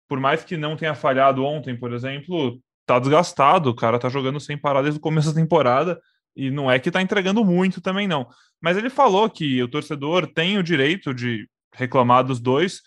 por 0.09 0.19
mais 0.19 0.43
que 0.43 0.57
não 0.57 0.77
tenha 0.77 0.95
falhado 0.95 1.45
ontem, 1.45 1.77
por 1.77 1.93
exemplo, 1.93 2.59
tá 2.87 2.99
desgastado, 2.99 3.71
o 3.71 3.75
cara 3.75 3.99
tá 3.99 4.09
jogando 4.09 4.41
sem 4.41 4.57
parar 4.57 4.83
desde 4.83 4.99
o 4.99 5.03
começo 5.03 5.29
da 5.29 5.41
temporada 5.41 6.01
e 6.37 6.51
não 6.51 6.71
é 6.71 6.79
que 6.79 6.91
tá 6.91 7.03
entregando 7.03 7.45
muito 7.45 7.81
também 7.81 8.07
não. 8.07 8.29
Mas 8.61 8.77
ele 8.77 8.91
falou 8.91 9.29
que 9.29 9.63
o 9.63 9.69
torcedor 9.69 10.27
tem 10.27 10.59
o 10.59 10.63
direito 10.63 11.13
de 11.13 11.49
reclamar 11.75 12.25
dos 12.25 12.41
dois, 12.41 12.81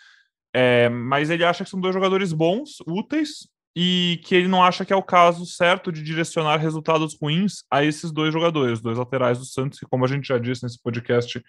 é, 0.53 0.87
mas 0.89 1.29
ele 1.29 1.43
acha 1.43 1.63
que 1.63 1.69
são 1.69 1.79
dois 1.79 1.93
jogadores 1.93 2.31
bons, 2.31 2.77
úteis, 2.87 3.47
e 3.75 4.19
que 4.25 4.35
ele 4.35 4.47
não 4.47 4.63
acha 4.63 4.83
que 4.83 4.91
é 4.91 4.95
o 4.95 5.03
caso 5.03 5.45
certo 5.45 5.91
de 5.91 6.03
direcionar 6.03 6.57
resultados 6.57 7.15
ruins 7.19 7.63
a 7.69 7.83
esses 7.83 8.11
dois 8.11 8.33
jogadores, 8.33 8.81
dois 8.81 8.97
laterais 8.97 9.37
do 9.37 9.45
Santos, 9.45 9.79
que, 9.79 9.85
como 9.85 10.05
a 10.05 10.07
gente 10.07 10.27
já 10.27 10.37
disse 10.37 10.63
nesse 10.63 10.81
podcast, 10.81 11.41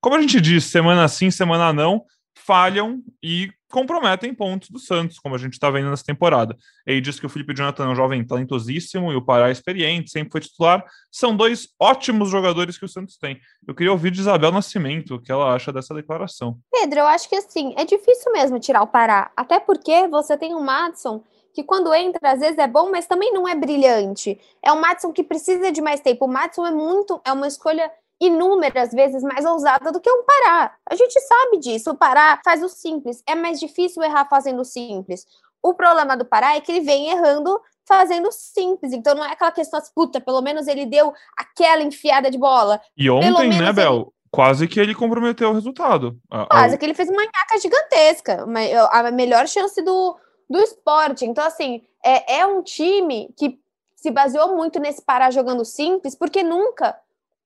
como 0.00 0.16
a 0.16 0.20
gente 0.20 0.40
disse, 0.40 0.68
semana 0.68 1.06
sim, 1.08 1.30
semana 1.30 1.72
não, 1.72 2.04
falham 2.38 3.02
e 3.22 3.50
comprometem 3.70 4.32
pontos 4.32 4.70
do 4.70 4.78
Santos, 4.78 5.18
como 5.18 5.34
a 5.34 5.38
gente 5.38 5.52
está 5.52 5.70
vendo 5.70 5.90
nessa 5.90 6.04
temporada. 6.04 6.56
Ele 6.86 7.00
diz 7.00 7.20
que 7.20 7.26
o 7.26 7.28
Felipe 7.28 7.54
Jonathan 7.54 7.84
é 7.84 7.88
um 7.88 7.94
jovem 7.94 8.24
talentosíssimo 8.26 9.12
e 9.12 9.16
o 9.16 9.24
Pará 9.24 9.48
é 9.48 9.52
experiente, 9.52 10.10
sempre 10.10 10.32
foi 10.32 10.40
titular. 10.40 10.84
São 11.10 11.36
dois 11.36 11.68
ótimos 11.78 12.30
jogadores 12.30 12.78
que 12.78 12.84
o 12.84 12.88
Santos 12.88 13.18
tem. 13.18 13.38
Eu 13.66 13.74
queria 13.74 13.92
ouvir 13.92 14.10
de 14.10 14.20
Isabel 14.20 14.50
Nascimento 14.50 15.16
o 15.16 15.20
que 15.20 15.30
ela 15.30 15.54
acha 15.54 15.72
dessa 15.72 15.94
declaração. 15.94 16.58
Pedro, 16.72 17.00
eu 17.00 17.06
acho 17.06 17.28
que 17.28 17.36
assim, 17.36 17.74
é 17.76 17.84
difícil 17.84 18.32
mesmo 18.32 18.58
tirar 18.58 18.82
o 18.82 18.86
Pará, 18.86 19.30
até 19.36 19.60
porque 19.60 20.08
você 20.08 20.36
tem 20.36 20.54
o 20.54 20.60
Madison 20.60 21.22
que 21.52 21.64
quando 21.64 21.92
entra, 21.92 22.32
às 22.32 22.38
vezes 22.38 22.58
é 22.58 22.68
bom, 22.68 22.90
mas 22.90 23.06
também 23.06 23.32
não 23.32 23.48
é 23.48 23.54
brilhante. 23.54 24.38
É 24.62 24.70
o 24.70 24.80
Madison 24.80 25.12
que 25.12 25.24
precisa 25.24 25.72
de 25.72 25.80
mais 25.80 26.00
tempo. 26.00 26.24
O 26.24 26.28
Madison 26.28 26.64
é 26.64 26.70
muito, 26.70 27.20
é 27.24 27.32
uma 27.32 27.48
escolha 27.48 27.90
inúmeras 28.20 28.90
vezes 28.90 29.22
mais 29.22 29.44
ousada 29.44 29.92
do 29.92 30.00
que 30.00 30.10
um 30.10 30.24
Pará. 30.24 30.72
A 30.90 30.96
gente 30.96 31.18
sabe 31.20 31.58
disso. 31.58 31.90
O 31.90 31.96
Pará 31.96 32.40
faz 32.44 32.62
o 32.62 32.68
simples. 32.68 33.22
É 33.26 33.34
mais 33.34 33.60
difícil 33.60 34.02
errar 34.02 34.26
fazendo 34.28 34.60
o 34.62 34.64
simples. 34.64 35.26
O 35.62 35.74
problema 35.74 36.16
do 36.16 36.24
Pará 36.24 36.56
é 36.56 36.60
que 36.60 36.72
ele 36.72 36.84
vem 36.84 37.10
errando 37.10 37.60
fazendo 37.86 38.30
simples. 38.30 38.92
Então 38.92 39.14
não 39.14 39.24
é 39.24 39.32
aquela 39.32 39.52
questão 39.52 39.78
assim, 39.78 39.92
puta, 39.94 40.20
pelo 40.20 40.42
menos 40.42 40.66
ele 40.66 40.84
deu 40.84 41.12
aquela 41.36 41.82
enfiada 41.82 42.30
de 42.30 42.38
bola. 42.38 42.80
E 42.96 43.08
ontem, 43.08 43.48
né, 43.50 43.72
Bel? 43.72 43.94
Ele... 43.94 44.06
Quase 44.30 44.68
que 44.68 44.78
ele 44.78 44.94
comprometeu 44.94 45.48
o 45.48 45.54
resultado. 45.54 46.20
Quase 46.50 46.76
que 46.76 46.84
ele 46.84 46.92
fez 46.92 47.08
uma 47.08 47.22
nhaca 47.22 47.58
gigantesca. 47.62 48.46
A 48.90 49.10
melhor 49.10 49.48
chance 49.48 49.80
do, 49.80 50.18
do 50.50 50.58
esporte. 50.58 51.24
Então, 51.24 51.42
assim, 51.44 51.82
é, 52.04 52.40
é 52.40 52.46
um 52.46 52.62
time 52.62 53.32
que 53.38 53.58
se 53.96 54.10
baseou 54.10 54.54
muito 54.54 54.78
nesse 54.78 55.02
Pará 55.02 55.30
jogando 55.30 55.64
simples, 55.64 56.14
porque 56.14 56.42
nunca 56.42 56.94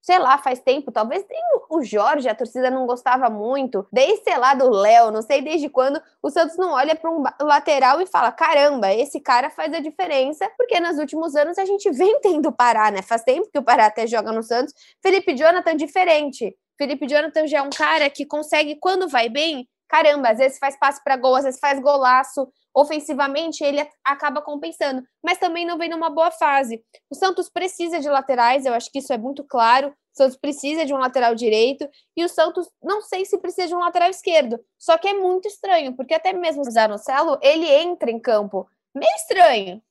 sei 0.02 0.18
lá, 0.18 0.37
faz 0.37 0.59
tempo, 0.59 0.90
talvez 0.90 1.23
tem 1.25 1.38
o 1.71 1.82
Jorge, 1.82 2.28
a 2.28 2.35
torcida 2.35 2.71
não 2.71 2.87
gostava 2.87 3.30
muito, 3.30 3.87
desde, 3.92 4.25
sei 4.25 4.37
lá, 4.37 4.52
do 4.52 4.68
Léo, 4.68 5.12
não 5.12 5.23
sei 5.23 5.40
desde 5.40 5.68
quando, 5.68 6.02
o 6.21 6.28
Santos 6.28 6.56
não 6.59 6.73
olha 6.73 6.94
para 6.97 7.11
um 7.11 7.23
lateral 7.40 8.00
e 8.00 8.06
fala: 8.06 8.32
caramba, 8.32 8.92
esse 8.92 9.21
cara 9.21 9.49
faz 9.49 9.73
a 9.73 9.80
diferença, 9.80 10.50
porque 10.59 10.80
nos 10.80 10.99
últimos 10.99 11.37
anos 11.37 11.56
a 11.56 11.64
gente 11.64 11.88
vem 11.92 12.21
tendo 12.21 12.52
Pará, 12.52 12.90
né? 12.90 13.00
Faz 13.00 13.23
tempo 13.23 13.49
que 13.50 13.59
o 13.59 13.62
Pará 13.62 13.87
até 13.87 14.06
joga 14.06 14.32
no 14.32 14.42
Santos. 14.42 14.75
Felipe 15.00 15.37
Jonathan, 15.37 15.76
diferente. 15.76 16.54
Felipe 16.76 17.06
Jonathan 17.06 17.47
já 17.47 17.59
é 17.59 17.62
um 17.62 17.71
cara 17.71 18.11
que 18.11 18.26
consegue, 18.26 18.76
quando 18.80 19.09
vai 19.09 19.28
bem, 19.28 19.68
caramba, 19.92 20.30
às 20.30 20.38
vezes 20.38 20.58
faz 20.58 20.75
passe 20.78 21.04
para 21.04 21.18
gol, 21.18 21.34
às 21.37 21.44
vezes 21.44 21.61
faz 21.61 21.78
golaço. 21.78 22.50
Ofensivamente, 22.75 23.62
ele 23.62 23.87
acaba 24.02 24.40
compensando, 24.40 25.06
mas 25.22 25.37
também 25.37 25.66
não 25.66 25.76
vem 25.76 25.90
numa 25.90 26.08
boa 26.08 26.30
fase. 26.30 26.82
O 27.11 27.14
Santos 27.14 27.50
precisa 27.50 28.00
de 28.00 28.08
laterais, 28.08 28.64
eu 28.64 28.72
acho 28.72 28.90
que 28.90 29.00
isso 29.00 29.12
é 29.12 29.18
muito 29.18 29.44
claro. 29.44 29.88
O 29.88 30.16
Santos 30.16 30.38
precisa 30.38 30.87
de 30.87 30.94
um 30.94 30.96
lateral 30.96 31.34
direito 31.34 31.87
e 32.16 32.25
o 32.25 32.28
Santos 32.28 32.70
não 32.82 33.02
sei 33.02 33.26
se 33.26 33.37
precisa 33.37 33.68
de 33.68 33.75
um 33.75 33.80
lateral 33.80 34.08
esquerdo. 34.08 34.58
Só 34.78 34.96
que 34.96 35.08
é 35.08 35.12
muito 35.12 35.46
estranho, 35.46 35.94
porque 35.94 36.14
até 36.14 36.32
mesmo 36.32 36.62
o 36.62 36.70
Zanocelo, 36.70 37.38
ele 37.42 37.68
entra 37.68 38.11
em 38.11 38.18
campo. 38.18 38.66
Meio 38.94 39.14
estranho. 39.16 39.82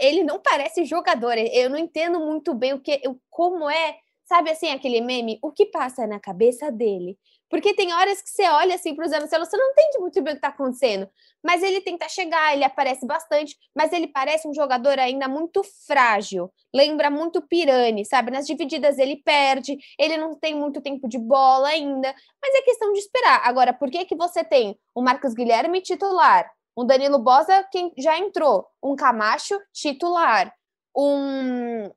Ele 0.00 0.22
não 0.22 0.40
parece 0.40 0.84
jogador. 0.84 1.36
Eu 1.36 1.70
não 1.70 1.78
entendo 1.78 2.20
muito 2.20 2.54
bem 2.54 2.74
o 2.74 2.80
que, 2.80 3.00
como 3.30 3.68
é 3.68 3.96
Sabe 4.28 4.50
assim, 4.50 4.68
aquele 4.68 5.00
meme? 5.00 5.38
O 5.40 5.50
que 5.50 5.64
passa 5.64 6.06
na 6.06 6.20
cabeça 6.20 6.70
dele? 6.70 7.18
Porque 7.48 7.74
tem 7.74 7.92
horas 7.92 8.20
que 8.20 8.28
você 8.28 8.48
olha 8.48 8.74
assim 8.74 8.94
para 8.94 9.06
o 9.06 9.08
Zé 9.08 9.18
Marcelo, 9.18 9.44
você 9.44 9.56
não 9.56 9.70
entende 9.70 9.98
muito 9.98 10.22
bem 10.22 10.32
o 10.32 10.36
que 10.36 10.38
está 10.38 10.48
acontecendo. 10.48 11.08
Mas 11.42 11.62
ele 11.62 11.80
tenta 11.80 12.08
chegar, 12.08 12.52
ele 12.52 12.64
aparece 12.64 13.06
bastante, 13.06 13.56
mas 13.74 13.92
ele 13.92 14.08
parece 14.08 14.46
um 14.46 14.54
jogador 14.54 14.98
ainda 14.98 15.28
muito 15.28 15.62
frágil. 15.86 16.52
Lembra 16.74 17.10
muito 17.10 17.40
Pirani, 17.40 18.04
sabe? 18.04 18.30
Nas 18.30 18.46
divididas 18.46 18.98
ele 18.98 19.16
perde, 19.16 19.78
ele 19.98 20.16
não 20.16 20.34
tem 20.34 20.54
muito 20.54 20.80
tempo 20.80 21.08
de 21.08 21.18
bola 21.18 21.68
ainda, 21.68 22.14
mas 22.42 22.54
é 22.54 22.62
questão 22.62 22.92
de 22.92 22.98
esperar. 22.98 23.40
Agora, 23.44 23.72
por 23.72 23.90
que 23.90 24.04
que 24.04 24.16
você 24.16 24.44
tem 24.44 24.78
o 24.94 25.02
Marcos 25.02 25.32
Guilherme 25.32 25.80
titular, 25.80 26.50
um 26.76 26.84
Danilo 26.84 27.18
Bosa 27.18 27.64
que 27.72 27.92
já 27.98 28.18
entrou, 28.18 28.66
um 28.82 28.94
Camacho 28.94 29.58
titular, 29.72 30.52
um 30.96 31.90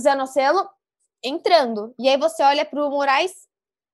Zanocelo 0.00 0.68
entrando. 1.22 1.94
E 1.98 2.08
aí 2.08 2.16
você 2.16 2.42
olha 2.42 2.64
para 2.64 2.84
o 2.84 2.90
Moraes, 2.90 3.47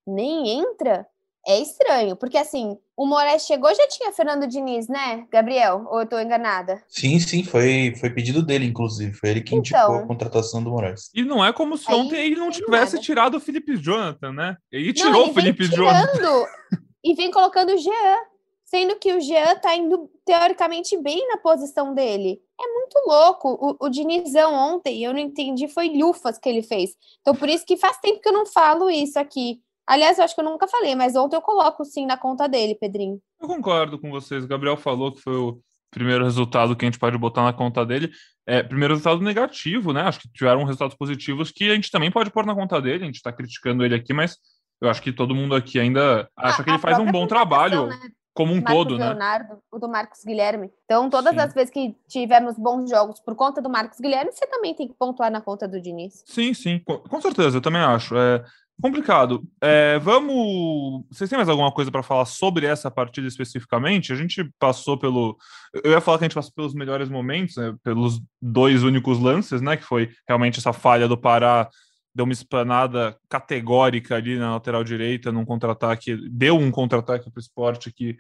nem 0.07 0.61
entra. 0.61 1.07
É 1.47 1.61
estranho, 1.61 2.17
porque 2.17 2.39
assim, 2.39 2.79
o 2.97 3.05
Moraes 3.05 3.45
chegou 3.45 3.69
já 3.75 3.87
tinha 3.87 4.11
Fernando 4.13 4.47
Diniz, 4.47 4.89
né, 4.89 5.27
Gabriel? 5.31 5.87
Ou 5.91 6.01
eu 6.01 6.07
tô 6.07 6.19
enganada? 6.19 6.83
Sim, 6.89 7.21
sim, 7.21 7.45
foi, 7.45 7.95
foi 8.01 8.09
pedido 8.09 8.43
dele, 8.43 8.65
inclusive. 8.65 9.13
Foi 9.13 9.29
ele 9.29 9.43
que 9.43 9.55
indicou 9.55 9.79
então, 9.79 9.97
a 9.97 10.07
contratação 10.07 10.65
do 10.65 10.71
Moraes. 10.71 11.11
E 11.15 11.23
não 11.23 11.45
é 11.45 11.53
como 11.53 11.77
se 11.77 11.93
ontem 11.93 12.17
ele 12.17 12.37
não 12.37 12.51
tivesse 12.51 12.95
nada. 12.95 13.05
tirado 13.05 13.35
o 13.37 13.41
Felipe 13.41 13.77
Jonathan, 13.77 14.33
né? 14.33 14.57
Ele 14.73 14.95
tirou 14.95 15.13
não, 15.13 15.21
ele 15.23 15.31
o 15.31 15.35
Felipe 15.35 15.65
Jonathan. 15.65 16.47
E 17.07 17.15
vem 17.15 17.31
colocando 17.31 17.75
o 17.75 17.77
Jean, 17.77 18.17
sendo 18.65 18.97
que 18.97 19.13
o 19.13 19.21
Jean 19.21 19.57
tá 19.57 19.77
indo 19.77 20.11
teoricamente 20.25 20.97
bem 20.97 21.29
na 21.29 21.37
posição 21.37 21.95
dele. 21.95 22.41
É 22.59 22.67
muito 22.73 22.99
louco. 23.07 23.77
O, 23.79 23.87
o 23.87 23.91
Dinizão 23.91 24.55
ontem, 24.55 25.05
eu 25.05 25.13
não 25.13 25.21
entendi, 25.21 25.69
foi 25.69 25.91
lufas 25.91 26.39
que 26.39 26.49
ele 26.49 26.63
fez. 26.63 26.97
Então, 27.21 27.35
por 27.35 27.51
isso 27.51 27.67
que 27.67 27.77
faz 27.77 27.99
tempo 27.99 28.21
que 28.23 28.29
eu 28.29 28.33
não 28.33 28.47
falo 28.47 28.89
isso 28.89 29.19
aqui. 29.19 29.61
Aliás, 29.87 30.19
eu 30.19 30.25
acho 30.25 30.35
que 30.35 30.41
eu 30.41 30.45
nunca 30.45 30.67
falei, 30.67 30.95
mas 30.95 31.15
ontem 31.15 31.37
eu 31.37 31.43
coloco 31.43 31.85
sim 31.85 32.07
na 32.07 32.17
conta 32.17 32.49
dele, 32.49 32.75
Pedrinho. 32.75 33.21
Eu 33.41 33.49
concordo 33.49 33.99
com 33.99 34.11
vocês. 34.11 34.45
O 34.45 34.49
Gabriel 34.49 34.77
falou 34.77 35.13
que 35.13 35.21
foi 35.21 35.37
o 35.37 35.61
primeiro 35.91 36.25
resultado 36.25 36.75
que 36.75 36.85
a 36.85 36.89
gente 36.89 36.99
pode 36.99 37.19
botar 37.19 37.45
na 37.45 37.53
conta 37.53 37.85
dele. 37.85 38.11
É, 38.47 38.63
primeiro 38.63 38.95
resultado 38.95 39.21
negativo, 39.23 39.93
né? 39.93 40.03
Acho 40.03 40.21
que 40.21 40.29
tiveram 40.33 40.65
resultados 40.65 40.97
positivos 40.97 41.51
que 41.51 41.71
a 41.71 41.75
gente 41.75 41.91
também 41.91 42.11
pode 42.11 42.31
pôr 42.31 42.47
na 42.47 42.55
conta 42.55 42.81
dele. 42.81 43.05
A 43.05 43.07
gente 43.07 43.17
está 43.17 43.33
criticando 43.33 43.85
ele 43.85 43.95
aqui, 43.95 44.13
mas 44.13 44.37
eu 44.81 44.89
acho 44.89 45.03
que 45.03 45.13
todo 45.13 45.35
mundo 45.35 45.55
aqui 45.55 45.79
ainda 45.79 46.29
acha 46.37 46.63
ah, 46.63 46.65
que 46.65 46.71
ele 46.71 46.79
faz 46.79 46.99
um 46.99 47.11
bom 47.11 47.27
trabalho. 47.27 47.87
Né? 47.87 47.99
como 48.35 48.53
um 48.53 48.57
Marcos 48.57 48.75
todo, 48.75 48.99
né? 48.99 49.11
Leonardo, 49.11 49.59
o 49.71 49.79
do 49.79 49.89
Marcos 49.89 50.25
Guilherme. 50.25 50.69
Então, 50.85 51.09
todas 51.09 51.33
Sim. 51.33 51.41
as 51.41 51.55
vezes 51.55 51.71
que 51.71 51.97
tivemos 52.09 52.59
bons 52.59 52.91
jogos 52.91 53.21
por 53.21 53.37
conta 53.37 53.63
do 53.63 53.71
Marcos 53.71 54.01
Guilherme, 54.01 54.33
você 54.33 54.45
também 54.49 54.75
tem 54.75 54.89
que 54.89 54.95
pontuar 54.95 55.31
na 55.31 55.41
conta 55.41 55.69
do 55.69 55.81
Diniz. 55.81 56.25
Sim, 56.27 56.53
sim, 56.53 56.81
com, 56.81 56.99
com 56.99 57.21
certeza, 57.21 57.59
eu 57.59 57.63
também 57.63 57.81
acho. 57.81 58.17
É 58.17 58.45
complicado. 58.81 59.43
É, 59.61 59.99
vamos. 59.99 61.05
Vocês 61.11 61.29
têm 61.29 61.37
mais 61.37 61.49
alguma 61.49 61.73
coisa 61.73 61.91
para 61.91 62.03
falar 62.03 62.25
sobre 62.25 62.67
essa 62.67 62.91
partida 62.91 63.27
especificamente? 63.27 64.13
A 64.13 64.17
gente 64.17 64.49
passou 64.59 64.99
pelo. 64.99 65.37
Eu 65.83 65.93
ia 65.93 66.01
falar 66.01 66.19
que 66.19 66.25
a 66.25 66.29
gente 66.29 66.35
passou 66.35 66.53
pelos 66.55 66.75
melhores 66.75 67.09
momentos, 67.09 67.57
né? 67.57 67.75
pelos 67.83 68.21
dois 68.41 68.83
únicos 68.83 69.19
lances, 69.21 69.61
né? 69.61 69.77
Que 69.77 69.85
foi 69.85 70.11
realmente 70.29 70.59
essa 70.59 70.73
falha 70.73 71.09
do 71.09 71.19
Pará 71.19 71.69
deu 72.15 72.25
uma 72.25 72.33
esplanada 72.33 73.17
categórica 73.29 74.15
ali 74.15 74.39
na 74.39 74.53
lateral 74.53 74.85
direita, 74.85 75.33
num 75.33 75.45
contra-ataque, 75.45 76.17
deu 76.31 76.57
um 76.57 76.71
contra-ataque 76.71 77.29
para 77.29 77.39
o 77.39 77.43
esporte 77.43 77.93
que 77.93 78.17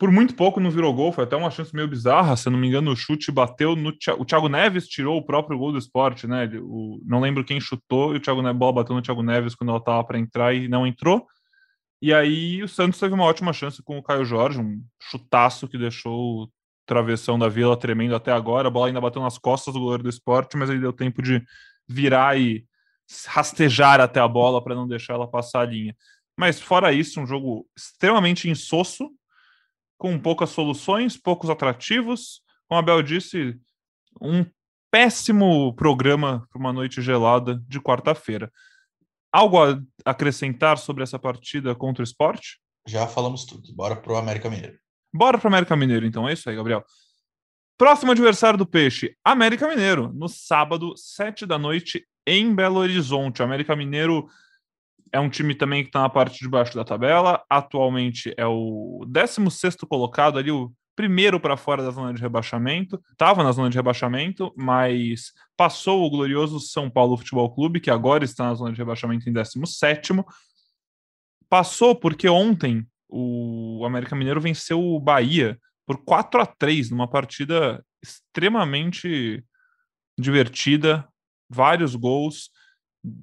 por 0.00 0.10
muito 0.10 0.34
pouco 0.34 0.58
não 0.58 0.70
virou 0.70 0.94
gol, 0.94 1.12
foi 1.12 1.24
até 1.24 1.36
uma 1.36 1.50
chance 1.50 1.74
meio 1.74 1.86
bizarra, 1.86 2.34
se 2.34 2.48
eu 2.48 2.52
não 2.52 2.58
me 2.58 2.66
engano, 2.66 2.90
o 2.90 2.96
chute 2.96 3.30
bateu 3.30 3.76
no 3.76 3.90
o 4.16 4.24
Thiago 4.24 4.48
Neves 4.48 4.88
tirou 4.88 5.18
o 5.18 5.22
próprio 5.22 5.58
gol 5.58 5.72
do 5.72 5.78
esporte, 5.78 6.26
né? 6.26 6.50
O, 6.62 7.02
não 7.04 7.20
lembro 7.20 7.44
quem 7.44 7.60
chutou 7.60 8.14
e 8.14 8.16
o 8.16 8.20
Thiago 8.20 8.40
Neves 8.40 8.58
bola 8.58 8.72
bateu 8.72 8.96
no 8.96 9.02
Thiago 9.02 9.22
Neves 9.22 9.54
quando 9.54 9.68
ela 9.68 9.78
estava 9.78 10.02
para 10.02 10.18
entrar 10.18 10.54
e 10.54 10.68
não 10.68 10.86
entrou. 10.86 11.26
E 12.00 12.14
aí 12.14 12.62
o 12.62 12.68
Santos 12.68 12.98
teve 12.98 13.12
uma 13.12 13.24
ótima 13.24 13.52
chance 13.52 13.82
com 13.82 13.98
o 13.98 14.02
Caio 14.02 14.24
Jorge, 14.24 14.58
um 14.58 14.82
chutaço 15.02 15.68
que 15.68 15.76
deixou 15.76 16.44
o 16.44 16.50
travessão 16.86 17.38
da 17.38 17.50
Vila 17.50 17.76
tremendo 17.76 18.14
até 18.14 18.32
agora. 18.32 18.68
A 18.68 18.70
bola 18.70 18.86
ainda 18.86 19.02
bateu 19.02 19.20
nas 19.20 19.36
costas 19.36 19.74
do 19.74 19.80
goleiro 19.80 20.02
do 20.02 20.08
esporte, 20.08 20.56
mas 20.56 20.70
ele 20.70 20.80
deu 20.80 20.94
tempo 20.94 21.20
de 21.20 21.44
virar 21.86 22.40
e 22.40 22.64
rastejar 23.26 24.00
até 24.00 24.18
a 24.18 24.26
bola 24.26 24.64
para 24.64 24.74
não 24.74 24.88
deixar 24.88 25.12
ela 25.12 25.30
passar 25.30 25.60
a 25.60 25.66
linha. 25.66 25.94
Mas 26.38 26.58
fora 26.58 26.90
isso, 26.90 27.20
um 27.20 27.26
jogo 27.26 27.66
extremamente 27.76 28.48
insosso, 28.48 29.10
com 30.00 30.18
poucas 30.18 30.48
soluções, 30.48 31.18
poucos 31.18 31.50
atrativos. 31.50 32.40
Como 32.66 32.78
a 32.78 32.82
Bel 32.82 33.02
disse, 33.02 33.54
um 34.18 34.46
péssimo 34.90 35.74
programa 35.74 36.48
para 36.50 36.58
uma 36.58 36.72
noite 36.72 37.02
gelada 37.02 37.62
de 37.68 37.78
quarta-feira. 37.78 38.50
Algo 39.30 39.62
a 39.62 39.78
acrescentar 40.06 40.78
sobre 40.78 41.02
essa 41.02 41.18
partida 41.18 41.74
contra 41.74 42.02
o 42.02 42.04
esporte? 42.04 42.58
Já 42.88 43.06
falamos 43.06 43.44
tudo. 43.44 43.74
Bora 43.74 43.94
pro 43.94 44.16
América 44.16 44.48
Mineiro. 44.48 44.78
Bora 45.12 45.36
pro 45.36 45.48
América 45.48 45.76
Mineiro, 45.76 46.06
então. 46.06 46.26
É 46.26 46.32
isso 46.32 46.48
aí, 46.48 46.56
Gabriel. 46.56 46.82
Próximo 47.76 48.12
adversário 48.12 48.58
do 48.58 48.66
Peixe, 48.66 49.14
América 49.22 49.68
Mineiro, 49.68 50.10
no 50.14 50.28
sábado, 50.28 50.94
sete 50.96 51.44
da 51.44 51.58
noite, 51.58 52.06
em 52.26 52.54
Belo 52.54 52.78
Horizonte. 52.78 53.42
O 53.42 53.44
América 53.44 53.76
Mineiro 53.76 54.26
é 55.12 55.20
um 55.20 55.28
time 55.28 55.54
também 55.54 55.82
que 55.82 55.88
está 55.88 56.02
na 56.02 56.08
parte 56.08 56.38
de 56.38 56.48
baixo 56.48 56.74
da 56.74 56.84
tabela. 56.84 57.42
Atualmente 57.48 58.32
é 58.36 58.46
o 58.46 59.04
16 59.08 59.76
colocado 59.88 60.38
ali, 60.38 60.50
o 60.50 60.72
primeiro 60.94 61.40
para 61.40 61.56
fora 61.56 61.82
da 61.82 61.90
zona 61.90 62.12
de 62.12 62.20
rebaixamento. 62.20 63.00
Estava 63.10 63.42
na 63.42 63.52
zona 63.52 63.70
de 63.70 63.76
rebaixamento, 63.76 64.52
mas 64.56 65.32
passou 65.56 66.04
o 66.04 66.10
glorioso 66.10 66.60
São 66.60 66.90
Paulo 66.90 67.16
Futebol 67.16 67.52
Clube, 67.54 67.80
que 67.80 67.90
agora 67.90 68.24
está 68.24 68.44
na 68.44 68.54
zona 68.54 68.72
de 68.72 68.78
rebaixamento 68.78 69.28
em 69.28 69.32
17. 69.32 70.12
Passou 71.48 71.96
porque 71.96 72.28
ontem 72.28 72.86
o 73.08 73.82
América 73.84 74.14
Mineiro 74.14 74.40
venceu 74.40 74.80
o 74.80 75.00
Bahia 75.00 75.58
por 75.86 76.04
4 76.04 76.40
a 76.40 76.46
3 76.46 76.90
numa 76.90 77.08
partida 77.08 77.84
extremamente 78.02 79.44
divertida, 80.18 81.08
vários 81.48 81.96
gols, 81.96 82.50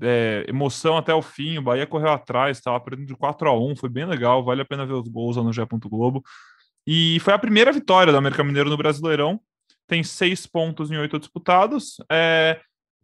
é, 0.02 0.46
emoção 0.48 0.98
até 0.98 1.14
o 1.14 1.22
fim. 1.22 1.58
O 1.58 1.62
Bahia 1.62 1.86
correu 1.86 2.10
atrás, 2.10 2.58
estava 2.58 2.80
perdendo 2.80 3.08
de 3.08 3.16
4 3.16 3.50
a 3.50 3.60
1 3.60 3.76
foi 3.76 3.90
bem 3.90 4.06
legal, 4.06 4.44
vale 4.44 4.62
a 4.62 4.66
pena 4.66 4.86
ver 4.86 4.94
os 4.94 5.08
gols 5.08 5.38
lá 5.38 5.44
no 5.44 5.54
G. 5.54 5.66
Globo. 5.86 6.24
E 6.86 7.20
foi 7.20 7.34
a 7.34 7.40
primeira 7.40 7.72
vitória 7.72 8.12
do 8.12 8.18
América 8.18 8.44
Mineiro 8.44 8.70
no 8.70 8.78
Brasileirão. 8.78 9.40
Tem 9.88 10.04
seis 10.04 10.46
pontos 10.46 10.92
em 10.92 10.98
oito 10.98 11.20
disputados. 11.20 11.98
É, 12.12 12.60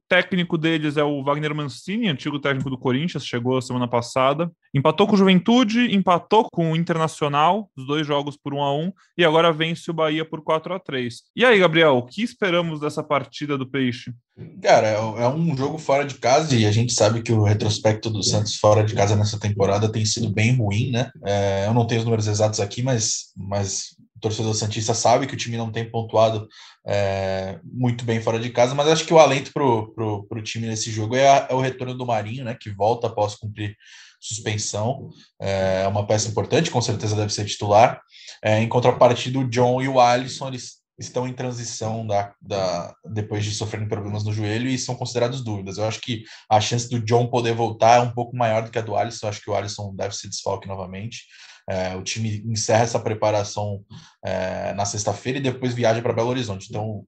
técnico 0.07 0.57
deles 0.57 0.97
é 0.97 1.03
o 1.03 1.23
Wagner 1.23 1.55
Mancini, 1.55 2.07
antigo 2.07 2.39
técnico 2.39 2.69
do 2.69 2.77
Corinthians, 2.77 3.25
chegou 3.25 3.61
semana 3.61 3.87
passada. 3.87 4.51
Empatou 4.73 5.07
com 5.07 5.13
o 5.13 5.17
Juventude, 5.17 5.93
empatou 5.95 6.47
com 6.51 6.71
o 6.71 6.75
Internacional, 6.75 7.69
os 7.75 7.85
dois 7.85 8.05
jogos 8.05 8.37
por 8.37 8.53
1 8.53 8.61
a 8.61 8.75
1 8.75 8.93
e 9.17 9.25
agora 9.25 9.53
vence 9.53 9.89
o 9.89 9.93
Bahia 9.93 10.25
por 10.25 10.43
4 10.43 10.73
a 10.73 10.79
3 10.79 11.21
E 11.35 11.45
aí, 11.45 11.59
Gabriel, 11.59 11.97
o 11.97 12.05
que 12.05 12.23
esperamos 12.23 12.79
dessa 12.79 13.03
partida 13.03 13.57
do 13.57 13.67
Peixe? 13.67 14.13
Cara, 14.61 14.87
é, 14.87 14.95
é 14.95 15.27
um 15.27 15.55
jogo 15.55 15.77
fora 15.77 16.05
de 16.05 16.15
casa 16.15 16.55
e 16.55 16.65
a 16.65 16.71
gente 16.71 16.91
sabe 16.93 17.21
que 17.21 17.31
o 17.31 17.43
retrospecto 17.43 18.09
do 18.09 18.23
Santos 18.23 18.55
fora 18.55 18.83
de 18.83 18.95
casa 18.95 19.15
nessa 19.15 19.39
temporada 19.39 19.91
tem 19.91 20.05
sido 20.05 20.31
bem 20.31 20.55
ruim, 20.55 20.91
né? 20.91 21.11
É, 21.23 21.67
eu 21.67 21.73
não 21.73 21.85
tenho 21.85 21.99
os 21.99 22.05
números 22.05 22.27
exatos 22.27 22.59
aqui, 22.59 22.81
mas, 22.81 23.31
mas 23.37 23.95
torcedor 24.23 24.55
Santista 24.55 24.93
sabe 24.93 25.27
que 25.27 25.33
o 25.33 25.37
time 25.37 25.57
não 25.57 25.69
tem 25.69 25.89
pontuado 25.89 26.47
é, 26.87 27.59
muito 27.61 28.05
bem 28.05 28.21
fora 28.21 28.39
de 28.39 28.49
casa, 28.49 28.73
mas 28.73 28.87
acho 28.87 29.05
que 29.05 29.13
o 29.13 29.19
alento 29.19 29.51
para 29.51 29.63
o 29.65 30.41
time 30.41 30.65
nesse 30.65 30.89
jogo 30.89 31.15
é, 31.17 31.27
a, 31.27 31.47
é, 31.49 31.53
o 31.53 31.59
retorno 31.59 31.93
do 31.93 32.05
Marinho, 32.05 32.45
né, 32.45 32.55
que 32.57 32.71
volta 32.71 33.07
após 33.07 33.35
cumprir 33.35 33.75
suspensão. 34.21 35.09
É 35.41 35.85
uma 35.89 36.07
peça 36.07 36.29
importante, 36.29 36.71
com 36.71 36.81
certeza 36.81 37.17
deve 37.17 37.33
ser 37.33 37.43
titular. 37.43 38.01
É, 38.41 38.61
em 38.61 38.69
contrapartida, 38.69 39.37
o 39.37 39.49
John 39.49 39.81
e 39.81 39.89
o 39.89 39.99
Alisson 39.99 40.47
eles 40.47 40.81
estão 40.97 41.27
em 41.27 41.33
transição 41.33 42.07
da, 42.07 42.33
da, 42.41 42.95
depois 43.03 43.43
de 43.43 43.51
sofrerem 43.51 43.89
problemas 43.89 44.23
no 44.23 44.31
joelho 44.31 44.69
e 44.69 44.77
são 44.77 44.95
considerados 44.95 45.43
dúvidas. 45.43 45.77
Eu 45.77 45.85
acho 45.85 45.99
que 45.99 46.23
a 46.49 46.61
chance 46.61 46.89
do 46.89 47.01
John 47.01 47.27
poder 47.27 47.53
voltar 47.53 47.97
é 47.97 48.01
um 48.01 48.13
pouco 48.13 48.37
maior 48.37 48.63
do 48.63 48.71
que 48.71 48.79
a 48.79 48.81
do 48.81 48.95
Alisson. 48.95 49.25
Eu 49.25 49.29
acho 49.31 49.41
que 49.41 49.49
o 49.49 49.55
Alisson 49.55 49.93
deve 49.93 50.15
se 50.15 50.29
desfalque 50.29 50.67
novamente. 50.67 51.23
É, 51.69 51.95
o 51.95 52.03
time 52.03 52.43
encerra 52.45 52.83
essa 52.83 52.99
preparação 52.99 53.83
é, 54.23 54.73
na 54.73 54.85
sexta-feira 54.85 55.39
e 55.39 55.41
depois 55.41 55.73
viaja 55.73 56.01
para 56.01 56.13
Belo 56.13 56.29
Horizonte. 56.29 56.67
Então, 56.69 57.05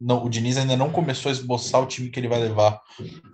não, 0.00 0.24
o 0.24 0.28
Diniz 0.28 0.56
ainda 0.56 0.76
não 0.76 0.90
começou 0.90 1.30
a 1.30 1.32
esboçar 1.32 1.82
o 1.82 1.86
time 1.86 2.10
que 2.10 2.18
ele 2.18 2.28
vai 2.28 2.40
levar 2.40 2.80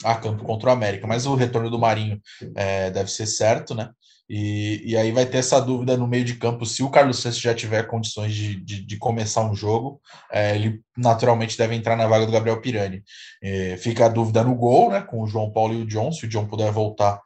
a 0.05 0.15
campo 0.15 0.45
contra 0.45 0.71
o 0.71 0.73
América, 0.73 1.07
mas 1.07 1.27
o 1.27 1.35
retorno 1.35 1.71
do 1.71 1.79
Marinho 1.79 2.21
é, 2.55 2.91
deve 2.91 3.11
ser 3.11 3.27
certo, 3.27 3.75
né? 3.75 3.91
E, 4.33 4.93
e, 4.93 4.97
aí 4.97 5.11
vai 5.11 5.27
ter 5.27 5.39
essa 5.39 5.61
dúvida 5.61 5.97
no 5.97 6.07
meio 6.07 6.25
de 6.25 6.37
campo 6.37 6.65
se 6.65 6.85
o 6.85 6.89
Carlos 6.89 7.19
Santos 7.19 7.41
já 7.41 7.53
tiver 7.53 7.89
condições 7.89 8.33
de, 8.33 8.61
de, 8.61 8.87
de 8.87 8.97
começar 8.97 9.43
um 9.43 9.57
jogo, 9.57 10.01
é, 10.31 10.55
ele 10.55 10.81
naturalmente 10.97 11.59
deve 11.59 11.75
entrar 11.75 11.97
na 11.97 12.07
vaga 12.07 12.27
do 12.27 12.31
Gabriel 12.31 12.61
Pirani. 12.61 13.03
É, 13.43 13.77
fica 13.77 14.07
a 14.07 14.09
dúvida 14.09 14.45
no 14.45 14.55
gol, 14.55 14.93
né? 14.93 15.01
Com 15.01 15.21
o 15.21 15.27
João 15.27 15.51
Paulo 15.51 15.75
e 15.75 15.83
o 15.83 15.87
John, 15.87 16.13
se 16.13 16.27
o 16.27 16.29
John 16.29 16.47
puder 16.47 16.71
voltar 16.71 17.21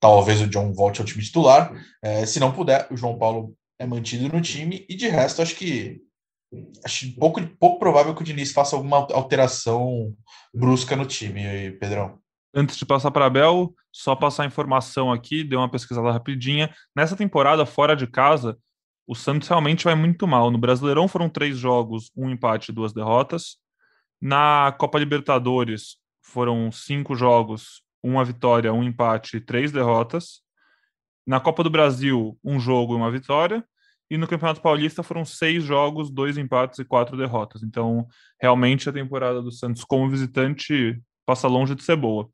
Talvez 0.00 0.40
o 0.40 0.46
John 0.46 0.72
volte 0.72 1.00
ao 1.00 1.06
time 1.06 1.22
titular. 1.22 1.72
É, 2.02 2.24
se 2.24 2.38
não 2.38 2.52
puder, 2.52 2.86
o 2.90 2.96
João 2.96 3.18
Paulo 3.18 3.54
é 3.78 3.86
mantido 3.86 4.28
no 4.28 4.40
time. 4.40 4.84
E 4.88 4.96
de 4.96 5.08
resto, 5.08 5.42
acho 5.42 5.54
que 5.56 6.00
acho 6.84 7.14
pouco, 7.16 7.46
pouco 7.58 7.78
provável 7.78 8.14
que 8.14 8.22
o 8.22 8.24
Diniz 8.24 8.52
faça 8.52 8.74
alguma 8.74 8.96
alteração 9.12 10.14
brusca 10.54 10.96
no 10.96 11.04
time, 11.04 11.72
Pedrão. 11.72 12.18
Antes 12.54 12.78
de 12.78 12.86
passar 12.86 13.10
para 13.10 13.26
a 13.26 13.30
Bel, 13.30 13.74
só 13.92 14.16
passar 14.16 14.44
a 14.44 14.46
informação 14.46 15.12
aqui, 15.12 15.44
deu 15.44 15.58
uma 15.58 15.70
pesquisada 15.70 16.10
rapidinha. 16.10 16.74
Nessa 16.96 17.14
temporada, 17.14 17.66
fora 17.66 17.94
de 17.94 18.06
casa, 18.06 18.56
o 19.06 19.14
Santos 19.14 19.48
realmente 19.48 19.84
vai 19.84 19.94
muito 19.94 20.26
mal. 20.26 20.50
No 20.50 20.58
Brasileirão 20.58 21.06
foram 21.06 21.28
três 21.28 21.56
jogos, 21.58 22.10
um 22.16 22.30
empate 22.30 22.70
e 22.70 22.74
duas 22.74 22.92
derrotas. 22.92 23.56
Na 24.20 24.74
Copa 24.78 24.98
Libertadores 24.98 25.96
foram 26.22 26.72
cinco 26.72 27.14
jogos, 27.14 27.82
uma 28.02 28.24
vitória, 28.24 28.72
um 28.72 28.82
empate 28.82 29.40
três 29.40 29.72
derrotas. 29.72 30.40
Na 31.26 31.40
Copa 31.40 31.62
do 31.62 31.70
Brasil, 31.70 32.38
um 32.44 32.58
jogo 32.58 32.94
e 32.94 32.96
uma 32.96 33.10
vitória. 33.10 33.64
E 34.10 34.16
no 34.16 34.26
Campeonato 34.26 34.62
Paulista 34.62 35.02
foram 35.02 35.24
seis 35.24 35.62
jogos, 35.62 36.10
dois 36.10 36.38
empates 36.38 36.78
e 36.78 36.84
quatro 36.84 37.16
derrotas. 37.16 37.62
Então, 37.62 38.06
realmente 38.40 38.88
a 38.88 38.92
temporada 38.92 39.42
do 39.42 39.52
Santos 39.52 39.84
como 39.84 40.08
visitante 40.08 40.98
passa 41.26 41.46
longe 41.46 41.74
de 41.74 41.82
ser 41.82 41.96
boa. 41.96 42.28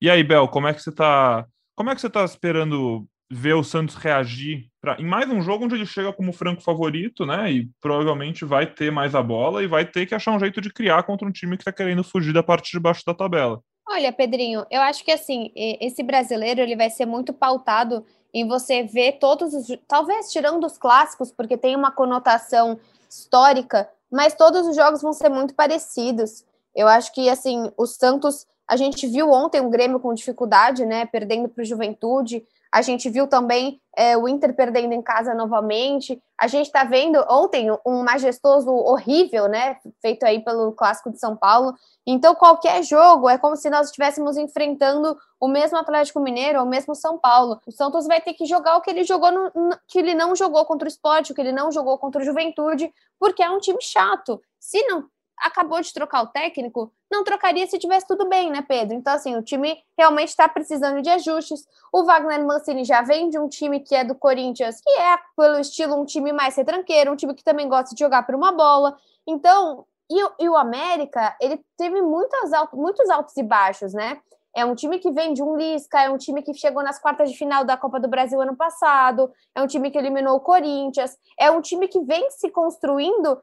E 0.00 0.10
aí, 0.10 0.22
Bel, 0.22 0.46
como 0.48 0.68
é 0.68 0.74
que 0.74 0.82
você 0.82 0.90
está? 0.90 1.46
Como 1.74 1.88
é 1.88 1.94
que 1.94 2.00
você 2.00 2.08
está 2.08 2.24
esperando 2.24 3.08
ver 3.30 3.54
o 3.54 3.64
Santos 3.64 3.94
reagir 3.96 4.68
pra, 4.80 5.00
em 5.00 5.06
mais 5.06 5.28
um 5.30 5.40
jogo 5.40 5.64
onde 5.64 5.74
ele 5.74 5.86
chega 5.86 6.12
como 6.12 6.32
franco 6.32 6.62
favorito, 6.62 7.24
né? 7.24 7.50
E 7.50 7.70
provavelmente 7.80 8.44
vai 8.44 8.66
ter 8.66 8.92
mais 8.92 9.14
a 9.14 9.22
bola 9.22 9.62
e 9.62 9.66
vai 9.66 9.84
ter 9.84 10.06
que 10.06 10.14
achar 10.14 10.32
um 10.32 10.38
jeito 10.38 10.60
de 10.60 10.70
criar 10.70 11.02
contra 11.04 11.26
um 11.26 11.32
time 11.32 11.56
que 11.56 11.62
está 11.62 11.72
querendo 11.72 12.04
fugir 12.04 12.32
da 12.32 12.42
parte 12.42 12.70
de 12.70 12.78
baixo 12.78 13.02
da 13.06 13.14
tabela. 13.14 13.60
Olha, 13.86 14.12
Pedrinho, 14.12 14.64
eu 14.70 14.80
acho 14.80 15.04
que 15.04 15.12
assim, 15.12 15.50
esse 15.54 16.02
brasileiro 16.02 16.60
ele 16.60 16.74
vai 16.74 16.88
ser 16.88 17.04
muito 17.06 17.32
pautado 17.32 18.04
em 18.32 18.48
você 18.48 18.82
ver 18.82 19.18
todos 19.18 19.52
os. 19.52 19.66
Talvez 19.86 20.32
tirando 20.32 20.64
os 20.64 20.78
clássicos, 20.78 21.30
porque 21.30 21.56
tem 21.56 21.76
uma 21.76 21.92
conotação 21.92 22.78
histórica, 23.08 23.88
mas 24.10 24.34
todos 24.34 24.66
os 24.66 24.74
jogos 24.74 25.02
vão 25.02 25.12
ser 25.12 25.28
muito 25.28 25.54
parecidos. 25.54 26.44
Eu 26.74 26.88
acho 26.88 27.12
que 27.12 27.28
assim, 27.28 27.70
o 27.76 27.86
Santos. 27.86 28.46
A 28.66 28.76
gente 28.76 29.06
viu 29.06 29.30
ontem 29.30 29.60
um 29.60 29.68
Grêmio 29.68 30.00
com 30.00 30.14
dificuldade, 30.14 30.86
né? 30.86 31.04
Perdendo 31.04 31.50
para 31.50 31.60
o 31.60 31.66
Juventude. 31.66 32.42
A 32.74 32.82
gente 32.82 33.08
viu 33.08 33.28
também 33.28 33.80
é, 33.96 34.16
o 34.16 34.26
Inter 34.26 34.52
perdendo 34.52 34.92
em 34.92 35.00
casa 35.00 35.32
novamente. 35.32 36.20
A 36.36 36.48
gente 36.48 36.66
está 36.66 36.82
vendo 36.82 37.24
ontem 37.30 37.68
um 37.86 38.02
majestoso 38.02 38.68
horrível, 38.68 39.46
né? 39.46 39.76
Feito 40.02 40.24
aí 40.24 40.42
pelo 40.42 40.72
Clássico 40.72 41.08
de 41.12 41.20
São 41.20 41.36
Paulo. 41.36 41.72
Então, 42.04 42.34
qualquer 42.34 42.82
jogo 42.82 43.28
é 43.28 43.38
como 43.38 43.54
se 43.54 43.70
nós 43.70 43.86
estivéssemos 43.86 44.36
enfrentando 44.36 45.16
o 45.38 45.46
mesmo 45.46 45.78
Atlético 45.78 46.18
Mineiro 46.18 46.58
ou 46.58 46.66
o 46.66 46.68
mesmo 46.68 46.96
São 46.96 47.16
Paulo. 47.16 47.60
O 47.64 47.70
Santos 47.70 48.08
vai 48.08 48.20
ter 48.20 48.34
que 48.34 48.44
jogar 48.44 48.76
o 48.76 48.80
que 48.80 48.90
ele 48.90 49.04
jogou 49.04 49.30
no, 49.30 49.52
que 49.86 50.00
ele 50.00 50.12
não 50.12 50.34
jogou 50.34 50.64
contra 50.64 50.86
o 50.86 50.90
esporte, 50.90 51.30
o 51.30 51.34
que 51.34 51.40
ele 51.40 51.52
não 51.52 51.70
jogou 51.70 51.96
contra 51.96 52.20
o 52.20 52.24
Juventude, 52.24 52.92
porque 53.20 53.40
é 53.40 53.48
um 53.48 53.60
time 53.60 53.80
chato. 53.80 54.42
Se 54.58 54.84
não 54.88 55.04
acabou 55.38 55.80
de 55.80 55.92
trocar 55.92 56.22
o 56.22 56.26
técnico, 56.28 56.92
não 57.10 57.24
trocaria 57.24 57.66
se 57.66 57.78
tivesse 57.78 58.06
tudo 58.06 58.28
bem, 58.28 58.50
né, 58.50 58.62
Pedro? 58.66 58.94
Então, 58.94 59.12
assim, 59.12 59.36
o 59.36 59.42
time 59.42 59.76
realmente 59.96 60.28
está 60.28 60.48
precisando 60.48 61.02
de 61.02 61.10
ajustes. 61.10 61.66
O 61.92 62.04
Wagner 62.04 62.44
Mancini 62.44 62.84
já 62.84 63.02
vem 63.02 63.28
de 63.28 63.38
um 63.38 63.48
time 63.48 63.80
que 63.80 63.94
é 63.94 64.04
do 64.04 64.14
Corinthians, 64.14 64.80
que 64.80 64.90
é, 64.90 65.18
pelo 65.36 65.58
estilo, 65.58 65.94
um 65.94 66.04
time 66.04 66.32
mais 66.32 66.56
retranqueiro, 66.56 67.12
um 67.12 67.16
time 67.16 67.34
que 67.34 67.44
também 67.44 67.68
gosta 67.68 67.94
de 67.94 68.00
jogar 68.02 68.24
por 68.24 68.34
uma 68.34 68.52
bola. 68.52 68.96
Então, 69.26 69.86
e, 70.10 70.44
e 70.44 70.48
o 70.48 70.56
América, 70.56 71.36
ele 71.40 71.60
teve 71.76 72.00
muitas, 72.02 72.50
muitos 72.72 73.08
altos 73.10 73.36
e 73.36 73.42
baixos, 73.42 73.94
né? 73.94 74.20
É 74.56 74.64
um 74.64 74.74
time 74.74 75.00
que 75.00 75.10
vem 75.10 75.34
de 75.34 75.42
um 75.42 75.56
Lisca, 75.56 76.00
é 76.00 76.08
um 76.08 76.16
time 76.16 76.40
que 76.40 76.54
chegou 76.54 76.82
nas 76.82 76.98
quartas 76.98 77.28
de 77.28 77.36
final 77.36 77.64
da 77.64 77.76
Copa 77.76 77.98
do 77.98 78.06
Brasil 78.06 78.40
ano 78.40 78.56
passado, 78.56 79.32
é 79.52 79.60
um 79.60 79.66
time 79.66 79.90
que 79.90 79.98
eliminou 79.98 80.36
o 80.36 80.40
Corinthians, 80.40 81.16
é 81.38 81.50
um 81.50 81.60
time 81.60 81.88
que 81.88 82.00
vem 82.00 82.30
se 82.30 82.48
construindo 82.50 83.42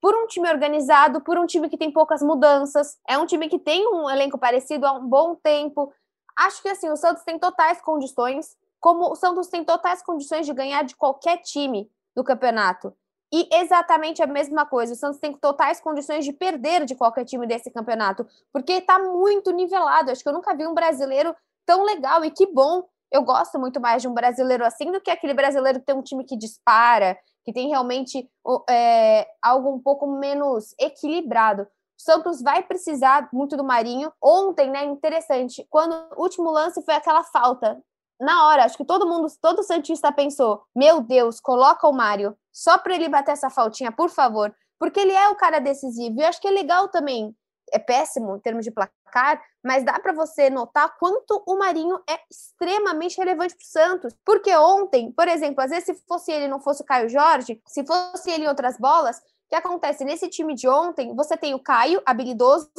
por 0.00 0.14
um 0.14 0.26
time 0.26 0.48
organizado, 0.50 1.20
por 1.20 1.38
um 1.38 1.46
time 1.46 1.68
que 1.68 1.76
tem 1.76 1.90
poucas 1.90 2.22
mudanças, 2.22 2.98
é 3.08 3.18
um 3.18 3.26
time 3.26 3.48
que 3.48 3.58
tem 3.58 3.86
um 3.88 4.08
elenco 4.08 4.38
parecido 4.38 4.86
há 4.86 4.92
um 4.92 5.06
bom 5.06 5.34
tempo. 5.34 5.92
Acho 6.36 6.62
que 6.62 6.68
assim, 6.68 6.90
o 6.90 6.96
Santos 6.96 7.22
tem 7.22 7.38
totais 7.38 7.80
condições, 7.80 8.56
como 8.80 9.10
o 9.10 9.14
Santos 9.14 9.48
tem 9.48 9.64
totais 9.64 10.02
condições 10.02 10.46
de 10.46 10.52
ganhar 10.52 10.82
de 10.84 10.96
qualquer 10.96 11.38
time 11.38 11.90
do 12.14 12.24
campeonato. 12.24 12.94
E 13.32 13.48
exatamente 13.52 14.22
a 14.22 14.26
mesma 14.26 14.66
coisa, 14.66 14.92
o 14.92 14.96
Santos 14.96 15.20
tem 15.20 15.32
totais 15.32 15.80
condições 15.80 16.24
de 16.24 16.32
perder 16.32 16.84
de 16.84 16.96
qualquer 16.96 17.24
time 17.24 17.46
desse 17.46 17.70
campeonato, 17.70 18.26
porque 18.52 18.72
está 18.72 18.98
muito 18.98 19.52
nivelado. 19.52 20.10
Acho 20.10 20.22
que 20.22 20.28
eu 20.28 20.32
nunca 20.32 20.54
vi 20.54 20.66
um 20.66 20.74
brasileiro 20.74 21.34
tão 21.64 21.84
legal 21.84 22.24
e 22.24 22.30
que 22.30 22.46
bom. 22.46 22.88
Eu 23.10 23.22
gosto 23.22 23.58
muito 23.58 23.80
mais 23.80 24.02
de 24.02 24.08
um 24.08 24.14
brasileiro 24.14 24.64
assim 24.64 24.90
do 24.90 25.00
que 25.00 25.10
aquele 25.10 25.34
brasileiro 25.34 25.78
que 25.78 25.86
tem 25.86 25.94
um 25.94 26.02
time 26.02 26.24
que 26.24 26.36
dispara, 26.36 27.16
que 27.44 27.52
tem 27.52 27.68
realmente 27.68 28.30
é, 28.68 29.26
algo 29.42 29.74
um 29.74 29.78
pouco 29.78 30.06
menos 30.06 30.74
equilibrado. 30.78 31.62
O 31.62 31.66
Santos 32.02 32.40
vai 32.40 32.62
precisar 32.62 33.28
muito 33.32 33.56
do 33.56 33.64
Marinho. 33.64 34.12
Ontem, 34.22 34.70
né, 34.70 34.84
interessante, 34.84 35.66
quando 35.68 35.92
o 36.16 36.22
último 36.22 36.50
lance 36.50 36.82
foi 36.82 36.94
aquela 36.94 37.22
falta. 37.24 37.80
Na 38.20 38.48
hora, 38.48 38.64
acho 38.64 38.76
que 38.76 38.84
todo 38.84 39.06
mundo, 39.06 39.26
todo 39.40 39.62
Santista 39.62 40.12
pensou: 40.12 40.62
meu 40.74 41.00
Deus, 41.00 41.40
coloca 41.40 41.88
o 41.88 41.92
Mário 41.92 42.36
só 42.52 42.78
para 42.78 42.94
ele 42.94 43.08
bater 43.08 43.32
essa 43.32 43.50
faltinha, 43.50 43.90
por 43.90 44.10
favor. 44.10 44.54
Porque 44.78 45.00
ele 45.00 45.12
é 45.12 45.28
o 45.28 45.36
cara 45.36 45.58
decisivo. 45.58 46.18
E 46.18 46.22
eu 46.22 46.28
acho 46.28 46.40
que 46.40 46.48
é 46.48 46.50
legal 46.50 46.88
também 46.88 47.34
é 47.72 47.78
péssimo 47.78 48.36
em 48.36 48.40
termos 48.40 48.64
de 48.64 48.70
placar, 48.70 49.42
mas 49.62 49.84
dá 49.84 49.98
para 49.98 50.12
você 50.12 50.48
notar 50.50 50.96
quanto 50.98 51.42
o 51.46 51.56
Marinho 51.56 52.00
é 52.08 52.18
extremamente 52.30 53.16
relevante 53.18 53.54
para 53.54 53.62
o 53.62 53.66
Santos. 53.66 54.14
Porque 54.24 54.54
ontem, 54.56 55.12
por 55.12 55.28
exemplo, 55.28 55.62
às 55.62 55.70
vezes 55.70 55.84
se 55.84 55.94
fosse 56.06 56.32
ele 56.32 56.48
não 56.48 56.60
fosse 56.60 56.82
o 56.82 56.86
Caio 56.86 57.08
Jorge, 57.08 57.60
se 57.66 57.84
fosse 57.84 58.30
ele 58.30 58.44
em 58.44 58.48
outras 58.48 58.78
bolas, 58.78 59.18
o 59.18 59.22
que 59.48 59.56
acontece 59.56 60.04
nesse 60.04 60.28
time 60.28 60.54
de 60.54 60.68
ontem? 60.68 61.14
Você 61.14 61.36
tem 61.36 61.54
o 61.54 61.58
Caio, 61.58 62.00
habilidoso, 62.06 62.70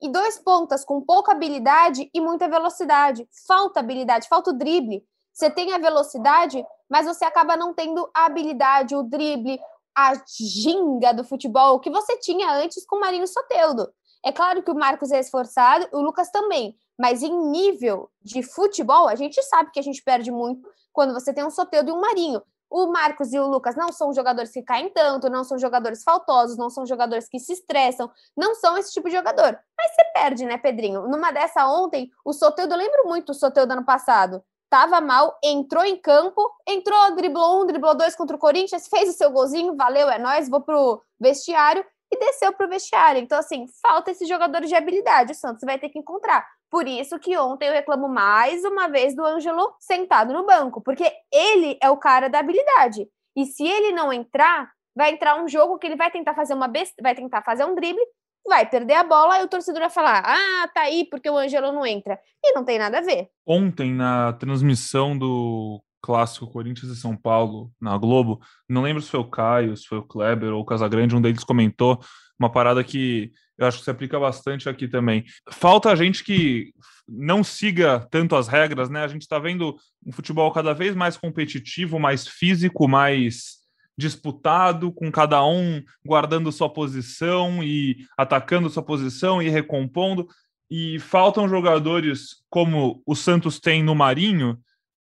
e 0.00 0.08
dois 0.08 0.38
pontas 0.38 0.84
com 0.84 1.00
pouca 1.00 1.32
habilidade 1.32 2.08
e 2.14 2.20
muita 2.20 2.48
velocidade. 2.48 3.28
Falta 3.46 3.80
habilidade, 3.80 4.28
falta 4.28 4.50
o 4.50 4.52
drible. 4.52 5.04
Você 5.32 5.50
tem 5.50 5.72
a 5.72 5.78
velocidade, 5.78 6.64
mas 6.88 7.06
você 7.06 7.24
acaba 7.24 7.56
não 7.56 7.74
tendo 7.74 8.08
a 8.14 8.26
habilidade, 8.26 8.94
o 8.94 9.02
drible, 9.02 9.60
a 9.96 10.12
ginga 10.26 11.12
do 11.12 11.24
futebol 11.24 11.80
que 11.80 11.90
você 11.90 12.16
tinha 12.18 12.52
antes 12.52 12.84
com 12.86 12.96
o 12.96 13.00
Marinho 13.00 13.26
Soteudo. 13.26 13.88
É 14.24 14.32
claro 14.32 14.62
que 14.62 14.70
o 14.70 14.74
Marcos 14.74 15.10
é 15.10 15.20
esforçado, 15.20 15.88
o 15.92 16.00
Lucas 16.00 16.30
também, 16.30 16.76
mas 16.98 17.22
em 17.22 17.50
nível 17.50 18.10
de 18.20 18.42
futebol, 18.42 19.08
a 19.08 19.14
gente 19.14 19.40
sabe 19.42 19.70
que 19.70 19.78
a 19.78 19.82
gente 19.82 20.02
perde 20.02 20.30
muito 20.30 20.68
quando 20.92 21.14
você 21.14 21.32
tem 21.32 21.44
um 21.44 21.50
Soteldo 21.50 21.90
e 21.90 21.92
um 21.92 22.00
Marinho. 22.00 22.42
O 22.70 22.88
Marcos 22.88 23.32
e 23.32 23.38
o 23.38 23.46
Lucas 23.46 23.76
não 23.76 23.90
são 23.92 24.12
jogadores 24.12 24.50
que 24.50 24.62
caem 24.62 24.90
tanto, 24.90 25.30
não 25.30 25.42
são 25.42 25.58
jogadores 25.58 26.02
faltosos, 26.02 26.58
não 26.58 26.68
são 26.68 26.84
jogadores 26.84 27.26
que 27.26 27.38
se 27.38 27.52
estressam, 27.52 28.10
não 28.36 28.54
são 28.56 28.76
esse 28.76 28.92
tipo 28.92 29.08
de 29.08 29.16
jogador. 29.16 29.58
Mas 29.76 29.94
você 29.94 30.04
perde, 30.12 30.44
né, 30.44 30.58
Pedrinho? 30.58 31.08
Numa 31.08 31.30
dessa 31.30 31.66
ontem, 31.66 32.10
o 32.24 32.32
Soteldo, 32.32 32.74
eu 32.74 32.78
lembro 32.78 33.06
muito 33.06 33.26
do 33.26 33.34
Soteldo 33.34 33.72
ano 33.72 33.86
passado. 33.86 34.42
Tava 34.68 35.00
mal, 35.00 35.38
entrou 35.42 35.82
em 35.82 35.96
campo, 35.96 36.42
entrou, 36.66 37.14
driblou 37.16 37.62
um, 37.62 37.66
driblou 37.66 37.94
dois 37.94 38.14
contra 38.14 38.36
o 38.36 38.38
Corinthians, 38.38 38.86
fez 38.86 39.08
o 39.08 39.16
seu 39.16 39.30
golzinho, 39.30 39.74
valeu, 39.74 40.10
é 40.10 40.18
nós, 40.18 40.46
vou 40.46 40.60
pro 40.60 41.00
vestiário 41.18 41.82
e 42.12 42.18
desceu 42.18 42.52
para 42.52 42.66
o 42.66 42.70
vestiário. 42.70 43.20
Então, 43.20 43.38
assim, 43.38 43.66
falta 43.82 44.10
esses 44.10 44.28
jogadores 44.28 44.68
de 44.68 44.74
habilidade. 44.74 45.32
O 45.32 45.34
Santos 45.34 45.62
vai 45.64 45.78
ter 45.78 45.88
que 45.88 45.98
encontrar. 45.98 46.46
Por 46.70 46.86
isso 46.86 47.18
que 47.18 47.36
ontem 47.36 47.68
eu 47.68 47.72
reclamo 47.72 48.08
mais 48.08 48.64
uma 48.64 48.88
vez 48.88 49.14
do 49.14 49.24
Ângelo 49.24 49.74
sentado 49.80 50.32
no 50.32 50.44
banco, 50.44 50.82
porque 50.82 51.10
ele 51.32 51.78
é 51.82 51.88
o 51.90 51.96
cara 51.96 52.28
da 52.28 52.40
habilidade. 52.40 53.08
E 53.36 53.46
se 53.46 53.66
ele 53.66 53.92
não 53.92 54.12
entrar, 54.12 54.70
vai 54.94 55.12
entrar 55.12 55.42
um 55.42 55.48
jogo 55.48 55.78
que 55.78 55.86
ele 55.86 55.96
vai 55.96 56.10
tentar 56.10 56.34
fazer 56.34 56.54
uma 56.54 56.68
best... 56.68 56.94
vai 57.00 57.14
tentar 57.14 57.42
fazer 57.42 57.64
um 57.64 57.74
drible, 57.74 58.02
vai 58.46 58.68
perder 58.68 58.94
a 58.94 59.04
bola 59.04 59.38
e 59.38 59.44
o 59.44 59.48
torcedor 59.48 59.80
vai 59.80 59.90
falar: 59.90 60.22
"Ah, 60.24 60.68
tá 60.74 60.82
aí 60.82 61.06
porque 61.08 61.30
o 61.30 61.36
Ângelo 61.36 61.72
não 61.72 61.86
entra". 61.86 62.18
E 62.44 62.52
não 62.52 62.64
tem 62.64 62.78
nada 62.78 62.98
a 62.98 63.02
ver. 63.02 63.28
Ontem 63.46 63.94
na 63.94 64.32
transmissão 64.34 65.16
do 65.16 65.80
clássico 66.08 66.46
Corinthians 66.46 66.90
e 66.90 66.96
São 66.96 67.14
Paulo 67.14 67.70
na 67.78 67.98
Globo. 67.98 68.40
Não 68.66 68.80
lembro 68.80 69.02
se 69.02 69.10
foi 69.10 69.20
o 69.20 69.28
Caio, 69.28 69.76
se 69.76 69.86
foi 69.86 69.98
o 69.98 70.02
Kleber 70.02 70.54
ou 70.54 70.62
o 70.62 70.64
Casagrande, 70.64 71.14
um 71.14 71.20
deles 71.20 71.44
comentou 71.44 72.02
uma 72.40 72.50
parada 72.50 72.82
que 72.82 73.30
eu 73.58 73.66
acho 73.66 73.78
que 73.78 73.84
se 73.84 73.90
aplica 73.90 74.18
bastante 74.18 74.70
aqui 74.70 74.88
também. 74.88 75.26
Falta 75.50 75.90
a 75.90 75.94
gente 75.94 76.24
que 76.24 76.72
não 77.06 77.44
siga 77.44 78.06
tanto 78.10 78.36
as 78.36 78.48
regras, 78.48 78.88
né? 78.88 79.04
A 79.04 79.08
gente 79.08 79.20
está 79.22 79.38
vendo 79.38 79.76
um 80.06 80.10
futebol 80.10 80.50
cada 80.50 80.72
vez 80.72 80.96
mais 80.96 81.18
competitivo, 81.18 81.98
mais 81.98 82.26
físico, 82.26 82.88
mais 82.88 83.58
disputado, 83.98 84.90
com 84.90 85.12
cada 85.12 85.44
um 85.44 85.82
guardando 86.06 86.50
sua 86.50 86.72
posição 86.72 87.62
e 87.62 88.06
atacando 88.16 88.70
sua 88.70 88.82
posição 88.82 89.42
e 89.42 89.50
recompondo. 89.50 90.26
E 90.70 90.98
faltam 91.00 91.46
jogadores 91.46 92.36
como 92.48 93.02
o 93.04 93.14
Santos 93.14 93.60
tem 93.60 93.82
no 93.82 93.94
Marinho, 93.94 94.58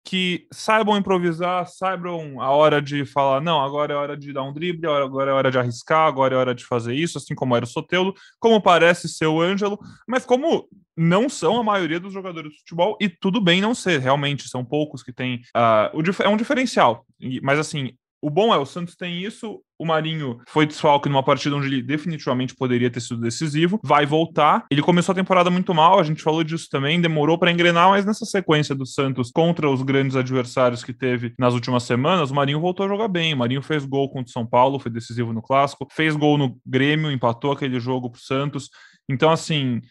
que 0.05 0.47
saibam 0.51 0.95
improvisar, 0.95 1.67
saibam 1.67 2.39
a 2.39 2.51
hora 2.51 2.79
de 2.79 3.05
falar, 3.05 3.41
não, 3.41 3.59
agora 3.59 3.93
é 3.93 3.97
hora 3.97 4.15
de 4.15 4.31
dar 4.31 4.43
um 4.43 4.53
drible, 4.53 4.87
agora 4.87 5.31
é 5.31 5.33
hora 5.33 5.49
de 5.49 5.57
arriscar, 5.57 6.07
agora 6.07 6.35
é 6.35 6.37
hora 6.37 6.53
de 6.53 6.63
fazer 6.63 6.93
isso, 6.93 7.17
assim 7.17 7.33
como 7.33 7.55
era 7.55 7.65
o 7.65 7.67
Sotelo, 7.67 8.13
como 8.39 8.61
parece 8.61 9.09
ser 9.09 9.25
o 9.25 9.41
Ângelo, 9.41 9.79
mas 10.07 10.23
como 10.23 10.69
não 10.95 11.27
são 11.27 11.59
a 11.59 11.63
maioria 11.63 11.99
dos 11.99 12.13
jogadores 12.13 12.51
de 12.53 12.59
futebol, 12.59 12.95
e 13.01 13.09
tudo 13.09 13.41
bem 13.41 13.59
não 13.59 13.73
ser, 13.73 13.99
realmente, 13.99 14.47
são 14.47 14.63
poucos 14.63 15.01
que 15.01 15.11
têm. 15.11 15.41
Uh, 15.55 15.99
o, 15.99 16.23
é 16.23 16.29
um 16.29 16.37
diferencial, 16.37 17.05
mas 17.41 17.57
assim, 17.57 17.97
O 18.25 18.29
bom 18.31 18.51
é, 18.51 18.57
o 18.57 18.65
Santos 18.65 18.95
tem 18.95 19.21
isso, 19.21 19.61
o 19.77 19.85
Marinho 19.85 20.39
foi 20.47 20.65
desfalque 20.65 21.07
numa 21.07 21.21
partida 21.21 21.55
onde 21.55 21.67
ele 21.67 21.83
definitivamente 21.83 22.55
poderia 22.55 22.89
ter 22.89 22.99
sido 22.99 23.21
decisivo, 23.21 23.79
vai 23.83 24.03
voltar. 24.03 24.65
Ele 24.71 24.81
começou 24.81 25.13
a 25.13 25.15
temporada 25.15 25.51
muito 25.51 25.75
mal, 25.75 25.99
a 25.99 26.03
gente 26.03 26.23
falou 26.23 26.43
disso 26.43 26.67
também, 26.71 26.99
demorou 26.99 27.37
para 27.37 27.51
engrenar, 27.51 27.87
mas 27.89 28.03
nessa 28.03 28.25
sequência 28.25 28.73
do 28.73 28.83
Santos 28.83 29.29
contra 29.29 29.69
os 29.69 29.83
grandes 29.83 30.15
adversários 30.15 30.83
que 30.83 30.91
teve 30.91 31.35
nas 31.37 31.53
últimas 31.53 31.83
semanas, 31.83 32.31
o 32.31 32.33
Marinho 32.33 32.59
voltou 32.59 32.87
a 32.87 32.89
jogar 32.89 33.09
bem. 33.09 33.35
O 33.35 33.37
Marinho 33.37 33.61
fez 33.61 33.85
gol 33.85 34.09
contra 34.09 34.27
o 34.27 34.33
São 34.33 34.43
Paulo, 34.43 34.79
foi 34.79 34.89
decisivo 34.89 35.31
no 35.31 35.43
clássico, 35.43 35.87
fez 35.91 36.15
gol 36.15 36.35
no 36.35 36.57
Grêmio, 36.65 37.11
empatou 37.11 37.51
aquele 37.51 37.79
jogo 37.79 38.09
pro 38.09 38.19
Santos. 38.19 38.71
Então, 39.07 39.29
assim, 39.29 39.81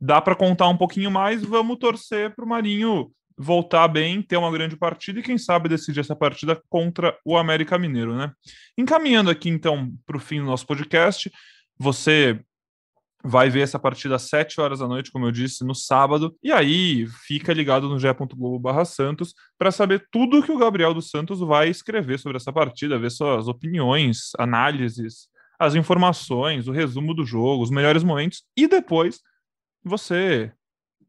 dá 0.00 0.20
para 0.20 0.34
contar 0.34 0.66
um 0.66 0.76
pouquinho 0.76 1.12
mais, 1.12 1.44
vamos 1.44 1.78
torcer 1.78 2.34
para 2.34 2.44
o 2.44 2.48
Marinho 2.48 3.12
voltar 3.38 3.86
bem, 3.86 4.20
ter 4.20 4.36
uma 4.36 4.50
grande 4.50 4.76
partida 4.76 5.20
e 5.20 5.22
quem 5.22 5.38
sabe 5.38 5.68
decidir 5.68 6.00
essa 6.00 6.16
partida 6.16 6.60
contra 6.68 7.16
o 7.24 7.36
América 7.36 7.78
Mineiro, 7.78 8.16
né? 8.16 8.32
Encaminhando 8.76 9.30
aqui 9.30 9.48
então 9.48 9.92
para 10.04 10.16
o 10.16 10.20
fim 10.20 10.40
do 10.40 10.46
nosso 10.46 10.66
podcast, 10.66 11.30
você 11.78 12.40
vai 13.22 13.50
ver 13.50 13.60
essa 13.60 13.78
partida 13.78 14.16
às 14.16 14.22
7 14.22 14.60
horas 14.60 14.78
da 14.78 14.88
noite, 14.88 15.10
como 15.10 15.26
eu 15.26 15.32
disse, 15.32 15.64
no 15.64 15.74
sábado, 15.74 16.36
e 16.42 16.52
aí 16.52 17.06
fica 17.26 17.52
ligado 17.52 17.88
no 17.88 17.98
ge.globo 17.98 18.84
Santos 18.84 19.34
para 19.58 19.70
saber 19.70 20.06
tudo 20.10 20.42
que 20.42 20.52
o 20.52 20.58
Gabriel 20.58 20.94
dos 20.94 21.10
Santos 21.10 21.40
vai 21.40 21.68
escrever 21.68 22.18
sobre 22.18 22.36
essa 22.36 22.52
partida, 22.52 22.98
ver 22.98 23.10
suas 23.10 23.48
opiniões, 23.48 24.30
análises, 24.38 25.28
as 25.58 25.74
informações, 25.74 26.68
o 26.68 26.72
resumo 26.72 27.12
do 27.12 27.24
jogo, 27.24 27.62
os 27.62 27.70
melhores 27.70 28.04
momentos, 28.04 28.44
e 28.56 28.68
depois 28.68 29.20
você 29.84 30.52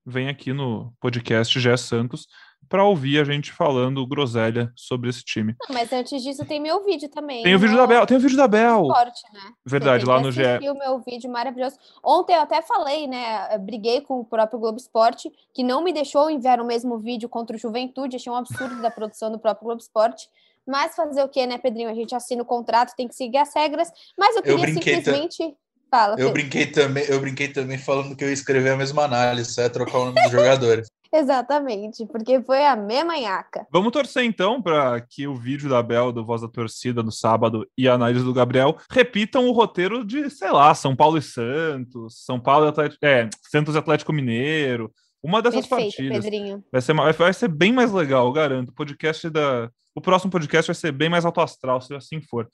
vem 0.09 0.27
aqui 0.27 0.51
no 0.51 0.91
podcast 0.99 1.59
Gé 1.59 1.77
Santos 1.77 2.27
para 2.67 2.83
ouvir 2.83 3.19
a 3.19 3.23
gente 3.23 3.51
falando 3.51 4.05
groselha 4.05 4.71
sobre 4.75 5.09
esse 5.09 5.23
time. 5.23 5.55
Não, 5.67 5.75
mas 5.75 5.91
antes 5.91 6.21
disso 6.21 6.45
tem 6.45 6.59
meu 6.59 6.83
vídeo 6.83 7.09
também. 7.09 7.43
Tem 7.43 7.55
o 7.55 7.59
vídeo 7.59 7.75
da 7.75 7.87
Bel, 7.87 8.05
tem 8.05 8.17
o 8.17 8.19
vídeo 8.19 8.37
da 8.37 8.47
Bel. 8.47 8.83
Esporte, 8.83 9.23
né? 9.33 9.53
Verdade, 9.65 10.05
lá 10.05 10.19
no 10.19 10.31
GE. 10.31 10.41
o 10.69 10.77
meu 10.77 10.99
vídeo 10.99 11.31
maravilhoso. 11.31 11.77
Ontem 12.03 12.35
eu 12.35 12.41
até 12.41 12.61
falei, 12.61 13.07
né? 13.07 13.57
Briguei 13.57 14.01
com 14.01 14.19
o 14.19 14.25
próprio 14.25 14.59
Globo 14.59 14.77
Esporte, 14.77 15.31
que 15.53 15.63
não 15.63 15.83
me 15.83 15.91
deixou 15.91 16.29
enviar 16.29 16.59
o 16.59 16.65
mesmo 16.65 16.97
vídeo 16.99 17.27
contra 17.27 17.55
o 17.55 17.59
Juventude. 17.59 18.15
Achei 18.15 18.31
um 18.31 18.35
absurdo 18.35 18.81
da 18.81 18.91
produção 18.91 19.31
do 19.31 19.39
próprio 19.39 19.65
Globo 19.65 19.81
Esporte. 19.81 20.29
Mas 20.67 20.95
fazer 20.95 21.23
o 21.23 21.29
quê, 21.29 21.47
né, 21.47 21.57
Pedrinho? 21.57 21.89
A 21.89 21.95
gente 21.95 22.13
assina 22.13 22.43
o 22.43 22.45
contrato, 22.45 22.95
tem 22.95 23.07
que 23.07 23.15
seguir 23.15 23.37
as 23.37 23.53
regras. 23.55 23.91
Mas 24.15 24.35
eu 24.35 24.43
queria 24.43 24.69
eu 24.69 24.73
simplesmente. 24.73 25.55
Fala, 25.89 26.15
eu 26.19 26.31
brinquei 26.31 26.67
também, 26.67 27.03
eu 27.05 27.19
brinquei 27.19 27.47
também 27.47 27.77
falando 27.77 28.15
que 28.15 28.23
eu 28.23 28.27
ia 28.27 28.33
escrever 28.33 28.71
a 28.71 28.77
mesma 28.77 29.03
análise, 29.03 29.53
só 29.53 29.63
é 29.63 29.69
trocar 29.69 29.97
o 29.97 30.05
nome 30.05 30.21
dos 30.21 30.31
jogadores. 30.31 30.87
Exatamente, 31.11 32.05
porque 32.05 32.39
foi 32.41 32.63
a 32.63 32.75
mesma 32.75 33.17
nhaca. 33.17 33.65
Vamos 33.71 33.91
torcer 33.91 34.23
então 34.23 34.61
para 34.61 35.01
que 35.01 35.27
o 35.27 35.35
vídeo 35.35 35.67
da 35.67 35.81
Bel 35.81 36.11
do 36.11 36.23
Voz 36.23 36.41
da 36.41 36.47
Torcida 36.47 37.01
no 37.01 37.11
sábado 37.11 37.67
e 37.75 37.89
a 37.89 37.93
análise 37.93 38.23
do 38.23 38.31
Gabriel 38.31 38.77
repitam 38.91 39.47
o 39.47 39.51
roteiro 39.51 40.05
de, 40.05 40.29
sei 40.29 40.51
lá, 40.51 40.75
São 40.75 40.95
Paulo 40.95 41.17
e 41.17 41.21
Santos, 41.21 42.23
São 42.23 42.39
Paulo 42.39 42.67
e 42.67 42.69
Atlético, 42.69 43.03
é, 43.03 43.27
Santos 43.41 43.73
e 43.73 43.77
Atlético 43.79 44.13
Mineiro, 44.13 44.93
uma 45.21 45.41
dessas 45.41 45.65
Perfeito, 45.65 45.95
partidas. 45.95 46.23
Pedrinho. 46.23 46.63
Vai 46.71 46.81
ser, 46.81 46.93
vai 46.93 47.33
ser 47.33 47.47
bem 47.47 47.73
mais 47.73 47.91
legal, 47.91 48.27
eu 48.27 48.31
garanto. 48.31 48.69
O 48.69 48.73
podcast 48.73 49.29
da. 49.29 49.69
O 49.93 50.01
próximo 50.01 50.31
podcast 50.31 50.67
vai 50.67 50.75
ser 50.75 50.91
bem 50.91 51.09
mais 51.09 51.25
alto 51.25 51.41
astral, 51.41 51.81
se 51.81 51.93
assim 51.93 52.21
for. 52.21 52.47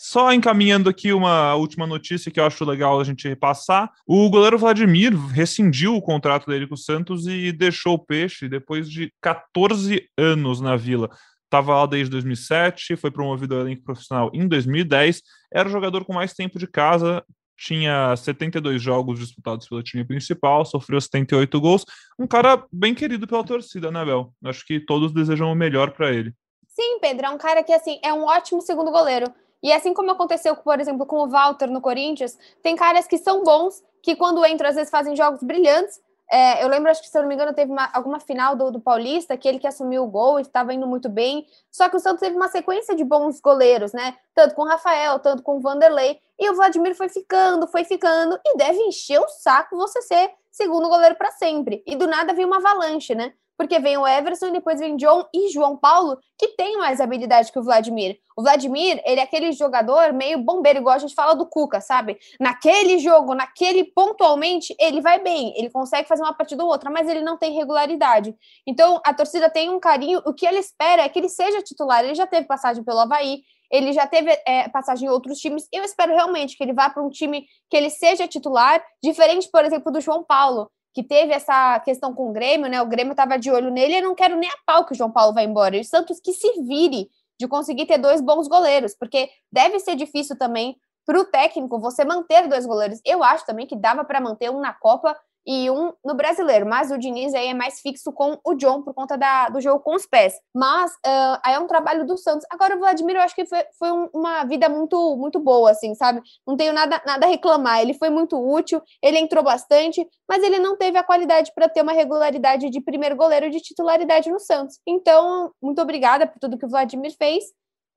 Só 0.00 0.32
encaminhando 0.32 0.88
aqui 0.88 1.12
uma 1.12 1.56
última 1.56 1.84
notícia 1.84 2.30
que 2.30 2.38
eu 2.38 2.44
acho 2.44 2.64
legal 2.64 3.00
a 3.00 3.04
gente 3.04 3.26
repassar. 3.26 3.90
O 4.06 4.30
goleiro 4.30 4.56
Vladimir 4.56 5.16
rescindiu 5.32 5.96
o 5.96 6.02
contrato 6.02 6.46
dele 6.46 6.68
com 6.68 6.74
o 6.74 6.78
Santos 6.78 7.26
e 7.26 7.50
deixou 7.50 7.94
o 7.94 7.98
Peixe 7.98 8.48
depois 8.48 8.88
de 8.88 9.12
14 9.20 10.08
anos 10.16 10.60
na 10.60 10.76
Vila. 10.76 11.10
Estava 11.44 11.74
lá 11.74 11.86
desde 11.86 12.10
2007, 12.12 12.94
foi 12.96 13.10
promovido 13.10 13.56
ao 13.56 13.62
elenco 13.62 13.82
profissional 13.82 14.30
em 14.32 14.46
2010. 14.46 15.20
Era 15.52 15.68
o 15.68 15.72
jogador 15.72 16.04
com 16.04 16.12
mais 16.12 16.32
tempo 16.32 16.60
de 16.60 16.68
casa, 16.68 17.24
tinha 17.56 18.14
72 18.14 18.80
jogos 18.80 19.18
disputados 19.18 19.68
pelo 19.68 19.82
time 19.82 20.04
principal, 20.04 20.64
sofreu 20.64 21.00
78 21.00 21.60
gols. 21.60 21.84
Um 22.16 22.26
cara 22.26 22.64
bem 22.70 22.94
querido 22.94 23.26
pela 23.26 23.42
torcida, 23.42 23.90
né, 23.90 24.04
Bel? 24.04 24.32
Acho 24.44 24.64
que 24.64 24.78
todos 24.78 25.12
desejam 25.12 25.50
o 25.50 25.56
melhor 25.56 25.90
para 25.90 26.12
ele. 26.12 26.32
Sim, 26.68 27.00
Pedro, 27.00 27.26
é 27.26 27.30
um 27.30 27.38
cara 27.38 27.64
que 27.64 27.72
assim 27.72 27.98
é 28.04 28.12
um 28.12 28.24
ótimo 28.24 28.62
segundo 28.62 28.92
goleiro. 28.92 29.26
E 29.62 29.72
assim 29.72 29.92
como 29.92 30.10
aconteceu, 30.10 30.54
por 30.56 30.80
exemplo, 30.80 31.06
com 31.06 31.16
o 31.16 31.28
Walter 31.28 31.68
no 31.68 31.80
Corinthians, 31.80 32.38
tem 32.62 32.76
caras 32.76 33.06
que 33.06 33.18
são 33.18 33.42
bons, 33.42 33.82
que 34.02 34.14
quando 34.14 34.44
entram, 34.46 34.68
às 34.68 34.76
vezes 34.76 34.90
fazem 34.90 35.16
jogos 35.16 35.42
brilhantes. 35.42 36.00
É, 36.30 36.62
eu 36.62 36.68
lembro, 36.68 36.90
acho 36.90 37.00
que, 37.00 37.08
se 37.08 37.16
eu 37.16 37.22
não 37.22 37.28
me 37.28 37.34
engano, 37.34 37.54
teve 37.54 37.72
uma, 37.72 37.88
alguma 37.92 38.20
final 38.20 38.54
do, 38.54 38.70
do 38.70 38.80
Paulista, 38.80 39.36
que 39.36 39.48
ele 39.48 39.58
que 39.58 39.66
assumiu 39.66 40.04
o 40.04 40.06
gol, 40.06 40.38
estava 40.38 40.74
indo 40.74 40.86
muito 40.86 41.08
bem. 41.08 41.46
Só 41.70 41.88
que 41.88 41.96
o 41.96 42.00
Santos 42.00 42.20
teve 42.20 42.36
uma 42.36 42.48
sequência 42.48 42.94
de 42.94 43.02
bons 43.02 43.40
goleiros, 43.40 43.92
né? 43.92 44.14
Tanto 44.34 44.54
com 44.54 44.62
o 44.62 44.68
Rafael, 44.68 45.18
tanto 45.18 45.42
com 45.42 45.56
o 45.56 45.60
Vanderlei. 45.60 46.20
E 46.38 46.50
o 46.50 46.54
Vladimir 46.54 46.94
foi 46.94 47.08
ficando, 47.08 47.66
foi 47.66 47.84
ficando, 47.84 48.38
e 48.44 48.56
deve 48.56 48.78
encher 48.80 49.18
o 49.18 49.28
saco 49.28 49.76
você 49.76 50.02
ser 50.02 50.30
segundo 50.50 50.88
goleiro 50.88 51.14
para 51.14 51.30
sempre. 51.30 51.82
E 51.86 51.96
do 51.96 52.06
nada 52.06 52.34
veio 52.34 52.46
uma 52.46 52.58
avalanche, 52.58 53.14
né? 53.14 53.32
Porque 53.58 53.80
vem 53.80 53.98
o 53.98 54.06
Everson 54.06 54.46
e 54.46 54.52
depois 54.52 54.78
vem 54.78 54.96
John 54.96 55.26
e 55.34 55.50
João 55.50 55.76
Paulo, 55.76 56.16
que 56.38 56.48
tem 56.56 56.78
mais 56.78 57.00
habilidade 57.00 57.50
que 57.50 57.58
o 57.58 57.62
Vladimir. 57.62 58.16
O 58.36 58.42
Vladimir, 58.42 59.02
ele 59.04 59.18
é 59.18 59.24
aquele 59.24 59.50
jogador 59.50 60.12
meio 60.12 60.38
bombeiro, 60.38 60.78
igual 60.78 60.94
a 60.94 60.98
gente 60.98 61.14
fala 61.14 61.34
do 61.34 61.44
Cuca, 61.44 61.80
sabe? 61.80 62.16
Naquele 62.38 62.98
jogo, 63.00 63.34
naquele 63.34 63.82
pontualmente, 63.82 64.72
ele 64.78 65.00
vai 65.00 65.18
bem, 65.20 65.52
ele 65.56 65.70
consegue 65.70 66.06
fazer 66.06 66.22
uma 66.22 66.32
partida 66.32 66.62
ou 66.62 66.70
outra, 66.70 66.88
mas 66.88 67.08
ele 67.08 67.20
não 67.20 67.36
tem 67.36 67.52
regularidade. 67.52 68.32
Então, 68.64 69.00
a 69.04 69.12
torcida 69.12 69.50
tem 69.50 69.68
um 69.68 69.80
carinho, 69.80 70.22
o 70.24 70.32
que 70.32 70.46
ele 70.46 70.58
espera 70.58 71.02
é 71.02 71.08
que 71.08 71.18
ele 71.18 71.28
seja 71.28 71.60
titular. 71.60 72.04
Ele 72.04 72.14
já 72.14 72.28
teve 72.28 72.46
passagem 72.46 72.84
pelo 72.84 73.00
Havaí, 73.00 73.42
ele 73.72 73.92
já 73.92 74.06
teve 74.06 74.30
é, 74.46 74.68
passagem 74.68 75.08
em 75.08 75.10
outros 75.10 75.38
times. 75.38 75.66
Eu 75.72 75.82
espero 75.82 76.14
realmente 76.14 76.56
que 76.56 76.62
ele 76.62 76.72
vá 76.72 76.88
para 76.88 77.02
um 77.02 77.10
time 77.10 77.44
que 77.68 77.76
ele 77.76 77.90
seja 77.90 78.28
titular, 78.28 78.80
diferente, 79.02 79.48
por 79.50 79.64
exemplo, 79.64 79.90
do 79.90 80.00
João 80.00 80.22
Paulo 80.22 80.70
que 80.98 81.04
teve 81.04 81.32
essa 81.32 81.78
questão 81.78 82.12
com 82.12 82.28
o 82.28 82.32
Grêmio, 82.32 82.68
né? 82.68 82.82
O 82.82 82.86
Grêmio 82.86 83.12
estava 83.12 83.38
de 83.38 83.52
olho 83.52 83.70
nele, 83.70 83.98
eu 83.98 84.02
não 84.02 84.16
quero 84.16 84.36
nem 84.36 84.50
a 84.50 84.58
pau 84.66 84.84
que 84.84 84.90
o 84.90 84.96
João 84.96 85.12
Paulo 85.12 85.32
vai 85.32 85.44
embora. 85.44 85.76
E 85.76 85.80
o 85.80 85.84
Santos 85.84 86.18
que 86.18 86.32
se 86.32 86.60
vire 86.62 87.08
de 87.38 87.46
conseguir 87.46 87.86
ter 87.86 87.98
dois 87.98 88.20
bons 88.20 88.48
goleiros, 88.48 88.96
porque 88.98 89.30
deve 89.52 89.78
ser 89.78 89.94
difícil 89.94 90.36
também 90.36 90.76
para 91.06 91.20
o 91.20 91.24
técnico 91.24 91.78
você 91.78 92.04
manter 92.04 92.48
dois 92.48 92.66
goleiros. 92.66 93.00
Eu 93.04 93.22
acho 93.22 93.46
também 93.46 93.64
que 93.64 93.76
dava 93.76 94.04
para 94.04 94.20
manter 94.20 94.50
um 94.50 94.58
na 94.58 94.72
Copa 94.72 95.16
e 95.46 95.70
um 95.70 95.92
no 96.04 96.14
brasileiro. 96.14 96.66
Mas 96.66 96.90
o 96.90 96.98
Diniz 96.98 97.34
aí 97.34 97.48
é 97.48 97.54
mais 97.54 97.80
fixo 97.80 98.12
com 98.12 98.38
o 98.44 98.54
John 98.54 98.82
por 98.82 98.94
conta 98.94 99.16
da, 99.16 99.48
do 99.48 99.60
jogo 99.60 99.80
com 99.80 99.94
os 99.94 100.06
pés. 100.06 100.34
Mas 100.54 100.92
uh, 100.92 101.40
aí 101.44 101.54
é 101.54 101.58
um 101.58 101.66
trabalho 101.66 102.06
do 102.06 102.16
Santos. 102.16 102.46
Agora 102.50 102.76
o 102.76 102.78
Vladimir, 102.78 103.16
eu 103.16 103.22
acho 103.22 103.34
que 103.34 103.46
foi, 103.46 103.64
foi 103.78 103.90
um, 103.90 104.08
uma 104.14 104.44
vida 104.44 104.68
muito 104.68 105.16
muito 105.16 105.40
boa, 105.40 105.70
assim, 105.70 105.94
sabe? 105.94 106.20
Não 106.46 106.56
tenho 106.56 106.72
nada, 106.72 107.00
nada 107.06 107.26
a 107.26 107.28
reclamar. 107.28 107.80
Ele 107.80 107.94
foi 107.94 108.10
muito 108.10 108.36
útil, 108.36 108.80
ele 109.02 109.18
entrou 109.18 109.42
bastante, 109.42 110.06
mas 110.28 110.42
ele 110.42 110.58
não 110.58 110.76
teve 110.76 110.98
a 110.98 111.04
qualidade 111.04 111.52
para 111.54 111.68
ter 111.68 111.82
uma 111.82 111.92
regularidade 111.92 112.70
de 112.70 112.80
primeiro 112.80 113.16
goleiro 113.16 113.50
de 113.50 113.60
titularidade 113.60 114.30
no 114.30 114.38
Santos. 114.38 114.78
Então, 114.86 115.52
muito 115.62 115.80
obrigada 115.80 116.26
por 116.26 116.38
tudo 116.38 116.58
que 116.58 116.66
o 116.66 116.68
Vladimir 116.68 117.14
fez 117.16 117.44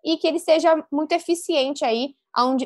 e 0.04 0.18
que 0.18 0.28
ele 0.28 0.40
seja 0.40 0.84
muito 0.92 1.12
eficiente 1.12 1.86
aí 1.86 2.16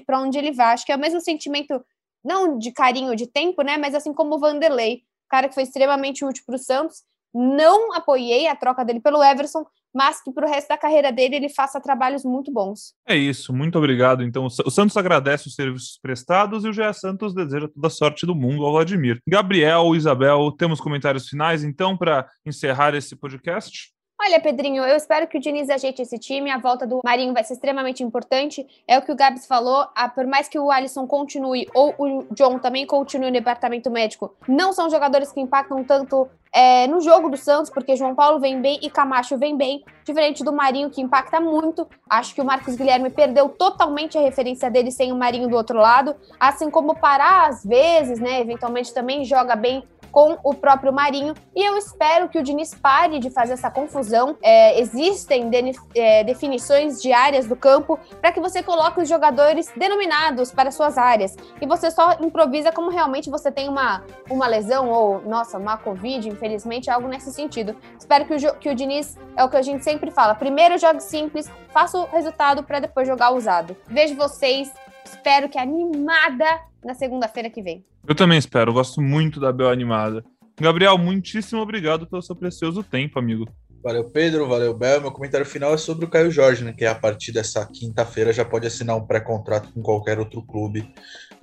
para 0.06 0.20
onde 0.20 0.38
ele 0.38 0.52
vai. 0.52 0.74
Acho 0.74 0.86
que 0.86 0.92
é 0.92 0.96
o 0.96 1.00
mesmo 1.00 1.20
sentimento 1.20 1.84
não 2.26 2.58
de 2.58 2.72
carinho 2.72 3.16
de 3.16 3.28
tempo, 3.28 3.62
né? 3.62 3.78
Mas 3.78 3.94
assim 3.94 4.14
como 4.14 4.36
o 4.36 4.40
Vanderlei, 4.40 5.04
cara 5.30 5.48
que 5.48 5.54
foi 5.54 5.64
extremamente 5.64 6.26
útil 6.26 6.44
para 6.46 6.56
o 6.56 6.60
Santos. 6.60 7.04
Não 7.34 7.94
apoiei 7.94 8.48
a 8.48 8.56
troca 8.56 8.86
dele 8.86 9.02
pelo 9.02 9.22
Everson, 9.22 9.66
mas 9.94 10.22
que 10.22 10.32
para 10.32 10.48
o 10.48 10.50
resto 10.50 10.70
da 10.70 10.78
carreira 10.78 11.12
dele 11.12 11.36
ele 11.36 11.50
faça 11.50 11.82
trabalhos 11.82 12.24
muito 12.24 12.52
bons. 12.52 12.94
É 13.08 13.16
isso, 13.16 13.54
muito 13.54 13.78
obrigado. 13.78 14.24
Então, 14.24 14.46
o 14.46 14.50
Santos 14.50 14.96
agradece 14.96 15.48
os 15.48 15.56
serviços 15.56 16.00
prestados 16.02 16.64
e 16.64 16.70
o 16.70 16.74
GE 16.74 16.94
Santos 16.94 17.34
deseja 17.34 17.68
toda 17.68 17.88
a 17.88 17.90
sorte 17.90 18.26
do 18.26 18.36
mundo 18.36 18.66
ao 18.66 18.72
Vladimir. 18.72 19.20
Gabriel, 19.28 19.96
Isabel, 19.96 20.52
temos 20.52 20.80
comentários 20.80 21.28
finais 21.28 21.64
então 21.64 21.98
para 21.98 22.26
encerrar 22.46 22.96
esse 22.96 23.16
podcast? 23.16 23.95
Olha, 24.18 24.40
Pedrinho, 24.40 24.84
eu 24.84 24.96
espero 24.96 25.28
que 25.28 25.38
o 25.38 25.42
Diniz 25.42 25.70
ajeite 25.70 26.02
esse 26.02 26.18
time. 26.18 26.50
A 26.50 26.58
volta 26.58 26.88
do 26.88 27.02
Marinho 27.04 27.34
vai 27.34 27.44
ser 27.44 27.54
extremamente 27.54 28.02
importante. 28.02 28.66
É 28.88 28.98
o 28.98 29.02
que 29.02 29.12
o 29.12 29.16
Gabs 29.16 29.46
falou. 29.46 29.88
Ah, 29.94 30.08
por 30.08 30.26
mais 30.26 30.48
que 30.48 30.58
o 30.58 30.72
Alisson 30.72 31.06
continue 31.06 31.68
ou 31.76 31.94
o 31.98 32.34
John 32.34 32.58
também 32.58 32.88
continue 32.88 33.28
no 33.28 33.34
departamento 33.34 33.92
médico, 33.92 34.34
não 34.48 34.72
são 34.72 34.90
jogadores 34.90 35.32
que 35.32 35.42
impactam 35.42 35.84
tanto 35.84 36.30
é, 36.56 36.88
no 36.88 37.02
jogo 37.02 37.30
do 37.30 37.36
Santos, 37.36 37.70
porque 37.70 37.98
João 37.98 38.16
Paulo 38.16 38.40
vem 38.40 38.62
bem 38.62 38.80
e 38.82 38.90
Camacho 38.90 39.38
vem 39.38 39.58
bem, 39.58 39.84
diferente 40.06 40.42
do 40.42 40.54
Marinho, 40.54 40.90
que 40.90 41.02
impacta 41.02 41.42
muito. 41.42 41.86
Acho 42.10 42.34
que 42.34 42.40
o 42.40 42.46
Marcos 42.46 42.76
Guilherme 42.76 43.10
perdeu 43.10 43.50
totalmente 43.50 44.18
a 44.18 44.22
referência 44.22 44.72
dele 44.72 44.90
sem 44.90 45.12
o 45.12 45.18
Marinho 45.18 45.50
do 45.50 45.56
outro 45.58 45.78
lado. 45.78 46.16
Assim 46.40 46.72
como 46.72 46.94
o 46.94 46.96
Pará, 46.96 47.48
às 47.48 47.66
vezes, 47.66 48.22
né, 48.22 48.40
eventualmente 48.40 48.94
também 48.94 49.26
joga 49.26 49.54
bem 49.54 49.84
com 50.16 50.38
o 50.46 50.54
próprio 50.54 50.94
Marinho. 50.94 51.34
E 51.54 51.62
eu 51.62 51.78
espero 51.78 52.30
que 52.30 52.40
o 52.40 52.42
Diniz 52.42 52.74
pare 52.74 53.20
de 53.20 53.30
fazer 53.30 53.52
essa 53.52 53.70
confusão. 53.70 54.38
É, 54.42 54.80
existem 54.80 55.50
de, 55.50 55.74
é, 55.94 56.24
definições 56.24 57.02
de 57.02 57.12
áreas 57.12 57.48
do 57.48 57.56
campo 57.58 58.00
para 58.22 58.32
que 58.32 58.40
você 58.40 58.64
coloque 58.64 59.02
os 59.02 59.10
jogadores 59.10 59.70
denominados 59.76 60.54
para 60.54 60.72
suas 60.72 60.98
áreas. 60.98 61.36
E 61.60 61.68
você 61.68 61.92
só 61.92 62.14
improvisa 62.22 62.72
como 62.72 62.90
realmente 62.90 63.30
você 63.30 63.52
tem 63.52 63.68
uma, 63.68 64.06
uma 64.30 64.48
lesão 64.48 64.90
ou, 64.90 65.20
nossa, 65.24 65.58
uma 65.58 65.76
Covid, 65.76 66.30
infelizmente, 66.30 66.90
algo 66.90 67.10
nesse 67.10 67.34
sentido. 67.34 67.76
Espero 68.00 68.24
que 68.24 68.36
o, 68.36 68.56
que 68.56 68.70
o 68.70 68.76
Diniz, 68.76 69.18
é 69.36 69.44
o 69.44 69.50
que 69.50 69.58
a 69.58 69.62
gente 69.62 69.84
sempre 69.84 70.12
fala, 70.12 70.34
primeiro 70.34 70.78
jogue 70.78 71.04
simples, 71.04 71.52
faça 71.74 71.98
o 71.98 72.06
resultado 72.06 72.64
para 72.64 72.80
depois 72.80 73.06
jogar 73.06 73.32
usado. 73.32 73.76
Vejo 73.86 74.16
vocês, 74.16 74.72
espero 75.06 75.48
que 75.50 75.58
animada 75.58 76.46
na 76.84 76.94
segunda-feira 76.94 77.50
que 77.50 77.62
vem. 77.62 77.86
Eu 78.08 78.16
também 78.16 78.38
espero, 78.38 78.74
gosto 78.74 79.02
muito 79.02 79.40
da 79.40 79.52
Bel 79.52 79.70
animada. 79.70 80.24
Gabriel, 80.60 80.98
muitíssimo 80.98 81.62
obrigado 81.62 82.08
pelo 82.08 82.22
seu 82.22 82.36
precioso 82.36 82.82
tempo, 82.84 83.20
amigo. 83.20 83.46
Valeu, 83.84 84.04
Pedro. 84.10 84.48
Valeu, 84.48 84.74
Bel. 84.74 85.02
Meu 85.02 85.12
comentário 85.12 85.46
final 85.46 85.74
é 85.74 85.78
sobre 85.78 86.06
o 86.06 86.10
Caio 86.10 86.32
Jorge, 86.32 86.64
né? 86.64 86.74
Que 86.74 86.86
a 86.86 86.96
partir 86.96 87.32
dessa 87.32 87.66
quinta-feira 87.68 88.34
já 88.34 88.44
pode 88.44 88.66
assinar 88.66 88.96
um 88.96 89.06
pré-contrato 89.06 89.72
com 89.72 89.82
qualquer 89.84 90.18
outro 90.18 90.42
clube 90.42 90.92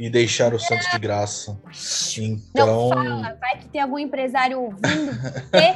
e 0.03 0.11
deixar 0.11 0.53
o 0.53 0.59
Santos 0.59 0.91
de 0.91 0.99
graça. 0.99 1.57
Então. 2.19 2.67
Não 2.67 2.89
fala, 2.89 3.37
vai 3.41 3.59
que 3.59 3.69
tem 3.69 3.81
algum 3.81 4.01
empresário 4.01 4.61
ouvindo 4.61 5.13
você, 5.13 5.73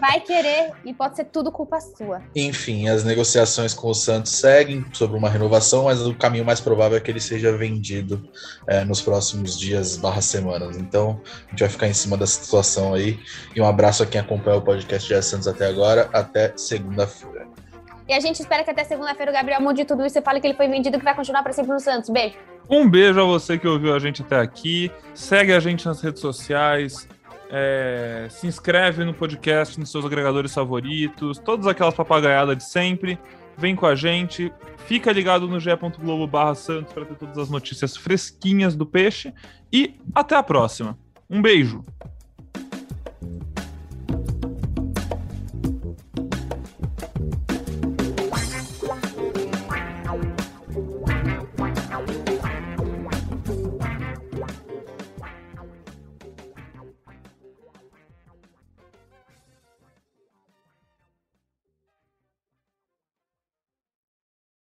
vai 0.00 0.18
querer 0.18 0.72
e 0.84 0.92
pode 0.92 1.14
ser 1.14 1.26
tudo 1.26 1.52
culpa 1.52 1.80
sua. 1.80 2.20
Enfim, 2.34 2.88
as 2.88 3.04
negociações 3.04 3.72
com 3.72 3.88
o 3.88 3.94
Santos 3.94 4.32
seguem 4.32 4.84
sobre 4.92 5.16
uma 5.16 5.30
renovação, 5.30 5.84
mas 5.84 6.04
o 6.04 6.12
caminho 6.12 6.44
mais 6.44 6.60
provável 6.60 6.98
é 6.98 7.00
que 7.00 7.08
ele 7.08 7.20
seja 7.20 7.56
vendido 7.56 8.28
é, 8.66 8.84
nos 8.84 9.00
próximos 9.00 9.56
dias 9.56 9.96
barra 9.96 10.20
semanas. 10.20 10.76
Então, 10.76 11.20
a 11.46 11.50
gente 11.50 11.60
vai 11.60 11.68
ficar 11.68 11.86
em 11.86 11.94
cima 11.94 12.16
dessa 12.16 12.42
situação 12.42 12.92
aí. 12.94 13.20
E 13.54 13.60
um 13.60 13.66
abraço 13.66 14.02
a 14.02 14.06
quem 14.06 14.20
acompanha 14.20 14.56
o 14.56 14.62
podcast 14.62 15.06
de 15.06 15.22
Santos 15.22 15.46
até 15.46 15.68
agora 15.68 16.10
até 16.12 16.52
segunda-feira. 16.56 17.61
E 18.08 18.12
a 18.12 18.20
gente 18.20 18.40
espera 18.40 18.64
que 18.64 18.70
até 18.70 18.84
segunda-feira 18.84 19.30
o 19.30 19.34
Gabriel 19.34 19.60
mude 19.60 19.84
tudo 19.84 20.04
isso 20.04 20.18
e 20.18 20.22
fale 20.22 20.40
que 20.40 20.46
ele 20.46 20.56
foi 20.56 20.68
vendido 20.68 20.98
que 20.98 21.04
vai 21.04 21.14
continuar 21.14 21.42
para 21.42 21.52
sempre 21.52 21.72
no 21.72 21.80
Santos. 21.80 22.10
Beijo. 22.10 22.36
Um 22.68 22.88
beijo 22.88 23.20
a 23.20 23.24
você 23.24 23.58
que 23.58 23.66
ouviu 23.66 23.94
a 23.94 23.98
gente 23.98 24.22
até 24.22 24.38
aqui. 24.38 24.90
Segue 25.14 25.52
a 25.52 25.60
gente 25.60 25.86
nas 25.86 26.00
redes 26.00 26.20
sociais. 26.20 27.08
É, 27.50 28.28
se 28.30 28.46
inscreve 28.46 29.04
no 29.04 29.12
podcast, 29.12 29.78
nos 29.78 29.90
seus 29.90 30.04
agregadores 30.04 30.54
favoritos, 30.54 31.38
todas 31.38 31.66
aquelas 31.66 31.94
papagaiadas 31.94 32.56
de 32.56 32.64
sempre. 32.64 33.18
Vem 33.58 33.76
com 33.76 33.84
a 33.84 33.94
gente, 33.94 34.50
fica 34.86 35.12
ligado 35.12 35.46
no 35.46 35.60
ge.globo 35.60 36.26
barra 36.26 36.54
Santos 36.54 36.92
para 36.92 37.04
ter 37.04 37.14
todas 37.14 37.36
as 37.36 37.50
notícias 37.50 37.94
fresquinhas 37.94 38.74
do 38.74 38.86
peixe 38.86 39.32
e 39.70 40.00
até 40.14 40.34
a 40.34 40.42
próxima. 40.42 40.98
Um 41.28 41.42
beijo! 41.42 41.84